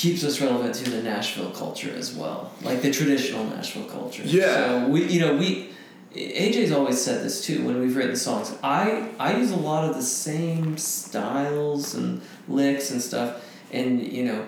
[0.00, 4.22] keeps us relevant to the Nashville culture as well, like the traditional Nashville culture.
[4.24, 4.44] Yeah.
[4.54, 5.68] So we, you know, we.
[6.14, 8.52] AJ's always said this too when we've written songs.
[8.64, 14.24] I I use a lot of the same styles and licks and stuff, and you
[14.24, 14.46] know,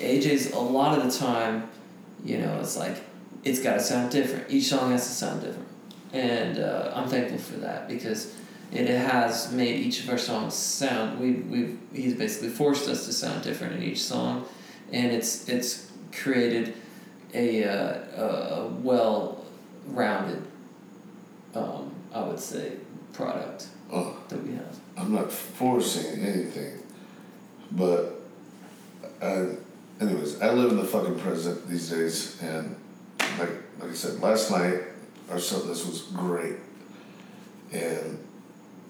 [0.00, 1.68] AJ's a lot of the time,
[2.24, 2.96] you know, it's like
[3.44, 4.50] it's got to sound different.
[4.50, 5.68] Each song has to sound different,
[6.14, 8.34] and uh, I'm thankful for that because
[8.72, 11.20] it has made each of our songs sound.
[11.20, 14.46] We we he's basically forced us to sound different in each song,
[14.96, 16.74] and it's it's created
[17.34, 19.44] a uh, a well
[19.88, 20.42] rounded,
[21.54, 22.72] um, I would say,
[23.12, 24.76] product Oh, that we have.
[24.96, 26.82] I'm not forcing anything,
[27.72, 28.20] but
[29.22, 29.48] I,
[30.00, 32.74] anyways, I live in the fucking present these days, and
[33.38, 34.80] like like I said, last night
[35.30, 36.56] our list was great,
[37.70, 38.18] and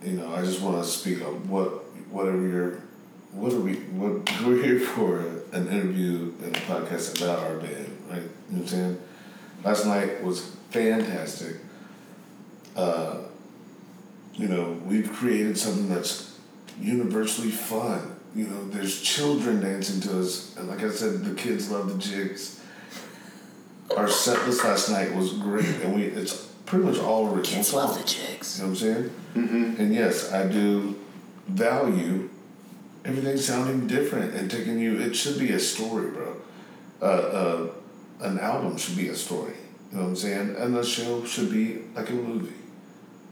[0.04, 1.68] you know I just want to speak on what
[2.10, 2.85] whatever you're.
[3.32, 3.74] What are we?
[3.74, 5.18] What we're here for?
[5.52, 8.22] An interview and a podcast about our band, right?
[8.22, 9.00] You know what I'm saying?
[9.64, 11.56] Last night was fantastic.
[12.74, 13.18] Uh,
[14.34, 16.38] you know, we've created something that's
[16.80, 18.16] universally fun.
[18.34, 21.98] You know, there's children dancing to us, and like I said, the kids love the
[21.98, 22.60] jigs.
[23.96, 27.62] Our set list last night was great, and we it's pretty much all original.
[27.88, 28.58] the jigs.
[28.58, 29.10] You know what I'm saying?
[29.34, 29.80] Mm-hmm.
[29.80, 30.98] And yes, I do
[31.46, 32.28] value
[33.06, 35.00] everything sounding different and taking you.
[35.00, 36.36] It should be a story, bro.
[37.00, 37.68] Uh, uh,
[38.20, 39.54] an album should be a story.
[39.90, 40.56] You know what I'm saying?
[40.56, 42.54] And a show should be like a movie.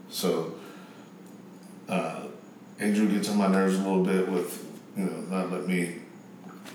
[0.09, 0.55] So,
[1.89, 2.27] uh,
[2.79, 4.65] Andrew gets on my nerves a little bit with,
[4.95, 5.97] you know, not let me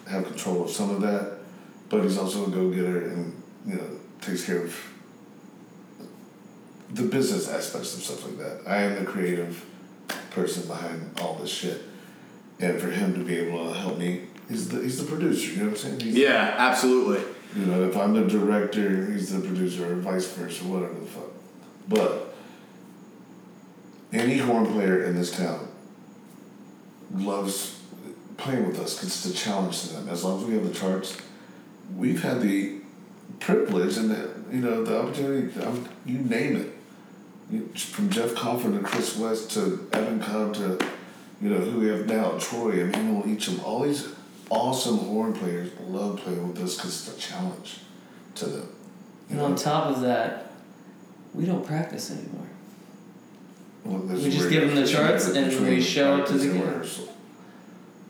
[0.09, 1.39] have control of some of that.
[1.89, 4.77] But he's also a go getter and, you know, takes care of
[6.91, 8.61] the business aspects of stuff like that.
[8.67, 9.65] I am the creative
[10.31, 11.83] person behind all this shit.
[12.61, 15.57] And for him to be able to help me, he's the, he's the producer, you
[15.59, 16.01] know what I'm saying?
[16.01, 17.25] He's, Yeah, absolutely.
[17.57, 21.31] You know, if I'm the director, he's the producer, or vice versa, whatever the fuck.
[21.89, 22.35] But
[24.13, 25.69] any horn player in this town
[27.15, 27.81] loves
[28.37, 30.09] playing with us because it's a challenge to them.
[30.09, 31.17] As long as we have the charts,
[31.97, 32.77] we've had the
[33.41, 35.61] privilege and the you know the opportunity.
[35.61, 36.73] Um, you name it,
[37.51, 40.79] you, from Jeff Coffin to Chris West to Evan Cobb to
[41.41, 44.09] you know who we have now, Troy, Emmanuel Echem, all these
[44.51, 47.79] awesome horn players love playing with us because it's a challenge
[48.37, 48.69] to them.
[49.29, 49.45] You And know?
[49.47, 50.53] on top of that,
[51.35, 52.47] we don't practice anymore.
[53.85, 56.63] Well, We just give them the charts and we show up to the and gig.
[56.63, 57.07] rehearsal.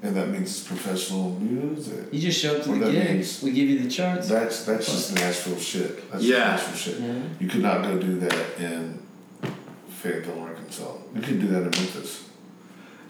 [0.03, 2.07] And that means it's professional music.
[2.11, 3.11] You just show up to What the that gig.
[3.17, 4.29] means- We give you the charts.
[4.29, 6.11] That's that's just Nashville shit.
[6.11, 6.57] That's Yeah.
[6.57, 7.03] just Nashville shit.
[7.03, 7.15] Yeah.
[7.39, 8.99] You could not go do that in
[9.91, 10.93] Fayetteville, Arkansas.
[11.15, 12.23] You could do that in Memphis.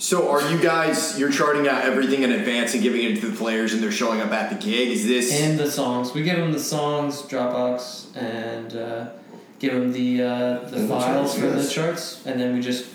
[0.00, 3.36] So are you guys you're charting out everything in advance and giving it to the
[3.36, 4.88] players and they're showing up at the gig?
[4.88, 6.14] Is this And the songs.
[6.14, 9.10] We give them the songs, Dropbox, and uh,
[9.58, 10.26] give them the uh,
[10.70, 11.68] the And the files charts, for yes.
[11.68, 12.86] the charts, and then we just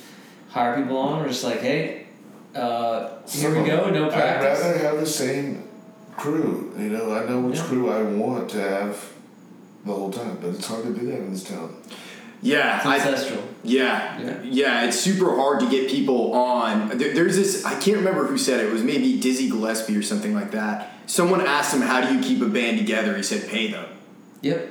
[0.50, 1.22] hire people on.
[1.22, 2.08] We're just like, hey,
[2.56, 3.86] uh, here Some we go.
[3.86, 5.68] them- No I'd rather have the same
[6.18, 6.74] crew.
[6.76, 7.66] You know, I know which Yeah.
[7.66, 9.12] crew I want to have
[9.86, 11.76] the whole time, but it's hard to do that in this town.
[12.42, 14.34] Yeah, It's I, yeah, Yeah.
[14.44, 16.98] yeah, It's super hard to get people on.
[16.98, 17.66] There, there's this.
[17.66, 18.68] I can't remember who said it.
[18.68, 20.94] It was maybe Dizzy Gillespie or something like that.
[21.08, 23.86] Someone asked him, "How do you keep a band together?" He said, "Pay them."
[24.42, 24.70] Yep.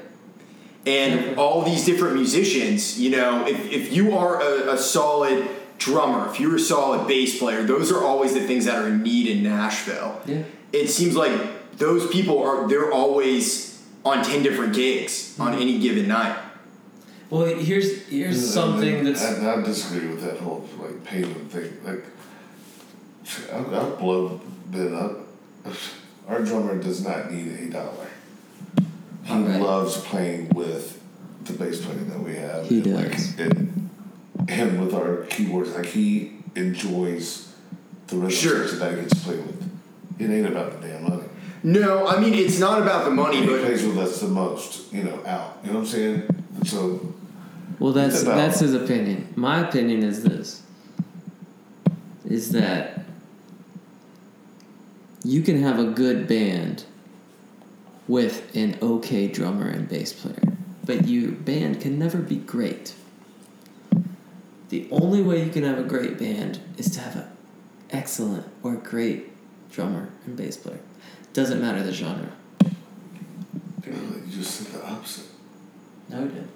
[0.87, 1.39] And Mhm.
[1.39, 5.49] all these different musicians, you know, if, if you are a, a solid
[5.79, 9.03] drummer, if you're a solid bass player, those are always the things that are in
[9.03, 10.21] need in Nashville.
[10.27, 10.43] Yeah.
[10.73, 11.33] It seems like
[11.79, 16.37] those people are they're always on ten different gigs on any given night.
[17.31, 21.51] Well, here's here's And- something and that's I, I disagree with that whole like payment
[21.51, 21.73] thing.
[21.85, 22.05] Like,
[23.53, 25.21] I've, I've blown been up.
[26.29, 28.09] Our drummer does not need a dollar.
[29.25, 29.61] He Alright.
[29.61, 31.01] loves playing with
[31.45, 32.67] the bass player that we have.
[32.67, 33.39] He and, Like, does.
[33.39, 33.91] and,
[34.49, 37.53] and with our keyboards, like he enjoys
[38.09, 38.67] the rhythm Sure.
[38.69, 39.71] that he gets to play with.
[40.19, 41.25] It ain't about the damn money.
[41.63, 44.93] No, I mean it's not about the money, he but plays with us the most,
[44.93, 45.59] you know, out.
[45.65, 46.23] You know what I'm saying?
[46.67, 47.14] So
[47.79, 49.29] well, that's about- that's his opinion.
[49.37, 50.63] My opinion is this:
[52.25, 53.05] is that
[55.25, 56.85] you can have a good band
[58.07, 62.95] with an okay drummer and bass player, but your band can never be great.
[64.69, 67.27] The only way you can have a great band is to have an
[67.91, 69.31] excellent or great
[69.71, 70.81] drummer and bass player.
[71.33, 72.33] Doesn't matter the genre.
[73.87, 73.93] you,
[74.27, 75.27] you just said the opposite.
[76.09, 76.49] No, it did.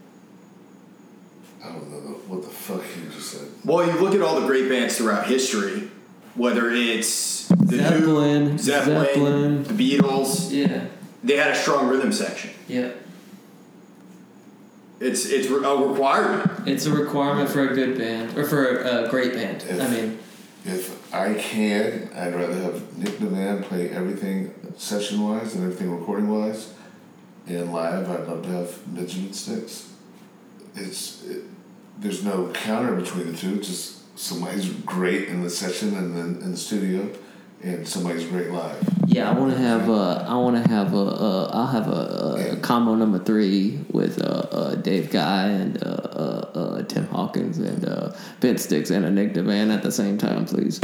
[2.28, 3.48] I don't know what the fuck you just said.
[3.64, 5.90] well, you look at all the great bands throughout history,
[6.34, 9.62] whether it's The Who, Zeppelin, Zeppelin, Zeppelin.
[9.64, 10.50] the Beatles.
[10.52, 10.84] Yeah,
[11.24, 12.50] They had a strong rhythm section.
[12.68, 12.90] yeah.
[15.00, 16.66] It's it's a requirement.
[16.68, 19.64] It's a requirement for a good band or for a great band.
[19.80, 20.18] I mean,
[20.64, 26.28] If I can, I'd rather have Nick DeVan play everything session wise and everything recording
[26.28, 26.72] wise.
[27.46, 29.92] And live, I'd love to have Benjamin Sticks.
[30.74, 31.44] It's it,
[31.98, 33.56] there's no counter between the two.
[33.56, 37.10] It's just somebody's great in the session and then in the studio,
[37.62, 38.76] and somebody's great live.
[39.06, 39.88] Yeah, I want to have.
[39.88, 40.98] Uh, I want to have a.
[40.98, 45.86] Uh, I'll have a, a combo number three with uh, uh, Dave Guy and uh,
[45.86, 50.18] uh, uh, Tim Hawkins and uh, Ben Sticks and a Nick DeVan at the same
[50.18, 50.78] time, please.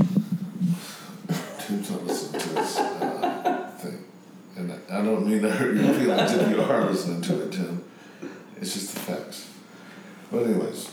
[1.58, 4.04] Tim's not listening to this uh, thing,
[4.56, 7.52] and I, I don't mean to hurt your feelings if you are listening to it,
[7.52, 7.84] Tim.
[8.60, 9.50] It's just the facts.
[10.32, 10.90] But anyways.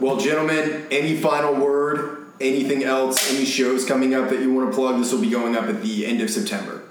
[0.00, 2.26] Well, gentlemen, any final word?
[2.40, 3.32] Anything else?
[3.34, 4.98] Any shows coming up that you want to plug?
[4.98, 6.82] This will be going up at the end of September.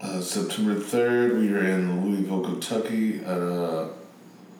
[0.00, 3.88] Uh, September 3rd, we are in Louisville, Kentucky at a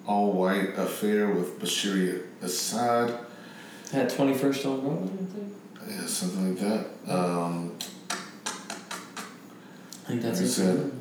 [0.07, 3.19] all white affair with Bashiri Asad.
[3.93, 5.53] at Twenty First on Broadway, I think.
[6.01, 7.13] Yeah, something like that.
[7.13, 7.77] Um,
[10.05, 10.53] I think that's Like it.
[10.53, 10.93] said.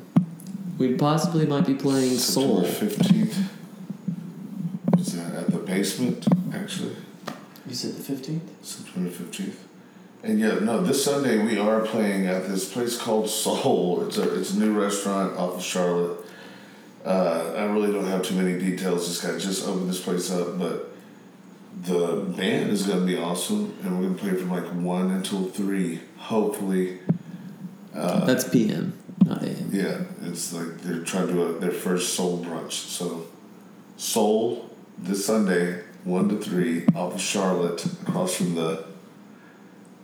[0.78, 2.64] We possibly might be playing Soul.
[2.64, 3.48] September 15th.
[4.98, 6.96] Is that at the basement, actually?
[7.66, 8.48] You said the fifteenth.
[8.64, 9.56] September 15th.
[10.22, 14.06] And yeah, no, this Sunday we are playing at this place called Soul.
[14.06, 16.18] It's a, it's a new restaurant off of Charlotte.
[17.04, 19.06] Uh, I really don't have too many details.
[19.06, 20.90] This guy just opened this place up, but
[21.82, 25.10] the band is going to be awesome, and we're going to play from like 1
[25.10, 26.98] until 3, hopefully.
[27.94, 29.70] Uh, That's PM, not AM.
[29.72, 32.72] yeah, it's like they're trying to do a, their first soul brunch.
[32.72, 33.26] So,
[33.98, 34.65] Soul
[34.98, 38.84] this Sunday, one to three, off of Charlotte, across from the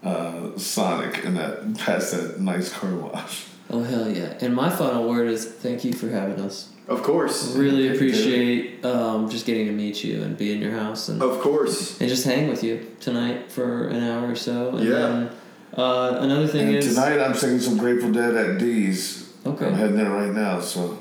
[0.02, 3.46] uh, Sonic, and that past that nice car wash.
[3.70, 4.36] Oh hell yeah!
[4.40, 6.68] And my final word is thank you for having us.
[6.88, 7.54] Of course.
[7.54, 11.40] Really appreciate um, just getting to meet you and be in your house and Of
[11.40, 12.00] course.
[12.00, 14.70] and just hang with you tonight for an hour or so.
[14.70, 14.90] And Yeah.
[14.94, 15.30] then
[15.74, 19.32] uh, another thing And is tonight I'm singing some Grateful Dead at D's.
[19.46, 19.66] Okay.
[19.66, 20.98] I'm heading there right now, so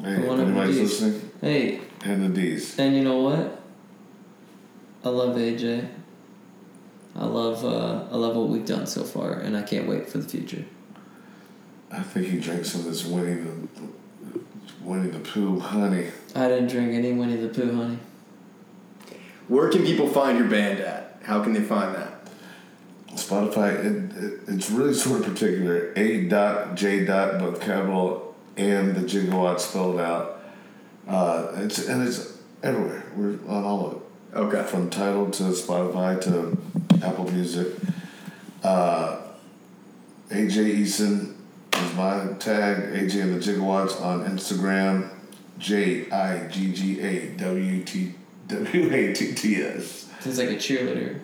[0.00, 2.78] hey, if Come on up to anybody's listening, hey, head to D's.
[2.78, 3.60] and you know what?
[5.04, 5.88] I love AJ.
[7.16, 10.18] I love uh, I love what we've done so far, and I can't wait for
[10.18, 10.64] the future.
[11.90, 13.68] I think he drank some of this Winnie the
[14.82, 16.08] Winnie the Pooh honey.
[16.34, 17.98] I didn't drink any Winnie the Pooh, honey.
[19.48, 21.20] Where can people find your band at?
[21.24, 22.14] How can they find that?
[23.12, 25.92] Spotify, it, it, it's really sort of particular.
[25.96, 30.37] A dot J dot, both capital and the Jiggawatt spelled out.
[31.08, 33.02] Uh, it's and it's everywhere.
[33.16, 34.62] We're on all of it, Okay.
[34.68, 36.56] from Tidal to Spotify to
[37.06, 37.68] Apple Music.
[38.62, 39.18] Uh,
[40.30, 41.34] AJ Eason
[41.74, 42.92] is my tag.
[42.92, 45.10] AJ and the Jiggawatts on Instagram.
[45.58, 48.14] J I G G A W T
[48.48, 50.08] W A T T S.
[50.20, 51.20] Sounds like a cheerleader.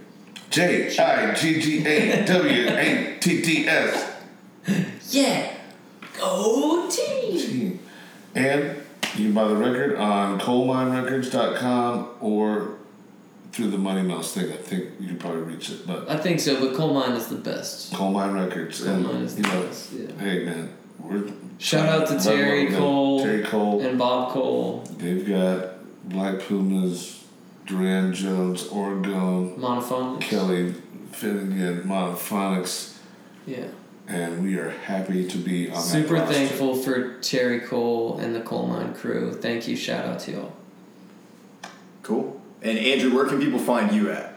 [0.51, 4.11] J I G G A W A T T S.
[5.11, 5.53] Yeah.
[6.19, 7.39] Go team.
[7.39, 7.81] Team.
[8.35, 8.77] And
[9.17, 12.77] you can buy the record on coleminerecords.com or
[13.53, 14.53] through the Money Mouse thing.
[14.53, 15.87] I think you can probably reach it.
[15.87, 17.93] But I think so, but Colemine is the best.
[17.93, 18.83] Colemine Records.
[18.83, 19.93] Coal and, Mine is the know, best.
[19.93, 20.13] Yeah.
[20.19, 20.71] hey, man.
[20.99, 23.81] We're Shout out to Terry Cole Terry Cole.
[23.81, 27.25] And Bob Cole, They've got Black Pumas,
[27.67, 30.21] Durand Jones, Oregon, Monophonics.
[30.23, 30.75] Kelly
[31.13, 32.97] Finnigan, Monophonics.
[33.47, 33.67] Yeah.
[34.07, 36.35] And we are happy to be on Super that roster.
[36.35, 39.33] thankful for Terry Cole and the Colemine crew.
[39.33, 39.77] Thank you.
[39.77, 40.53] Shout out to y'all.
[42.03, 42.41] Cool.
[42.63, 44.35] And Andrew, where can people find you at?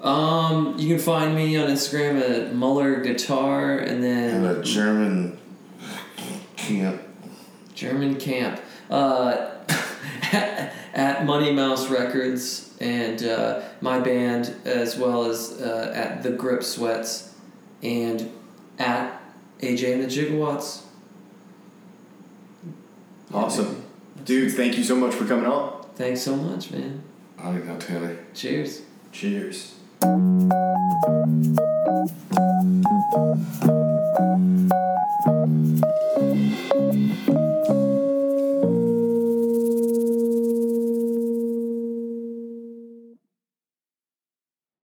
[0.00, 4.62] Um, you can find me on Instagram at Muller Guitar and then And then a
[4.62, 5.38] German
[6.56, 7.02] camp.
[7.74, 8.60] German Camp.
[8.90, 9.52] Uh,
[10.32, 16.62] at Money Mouse Records and uh, my band, as well as uh, at The Grip
[16.64, 17.34] Sweats
[17.82, 18.30] and
[18.80, 19.20] at
[19.60, 20.82] AJ and the Jiggawatts.
[23.32, 23.84] Awesome.
[24.24, 25.84] Dudes, thank you so much for coming on.
[25.94, 27.02] Thanks so much, man.
[27.38, 28.18] All right, now Taylor.
[28.34, 28.82] Cheers.
[29.12, 29.74] Cheers.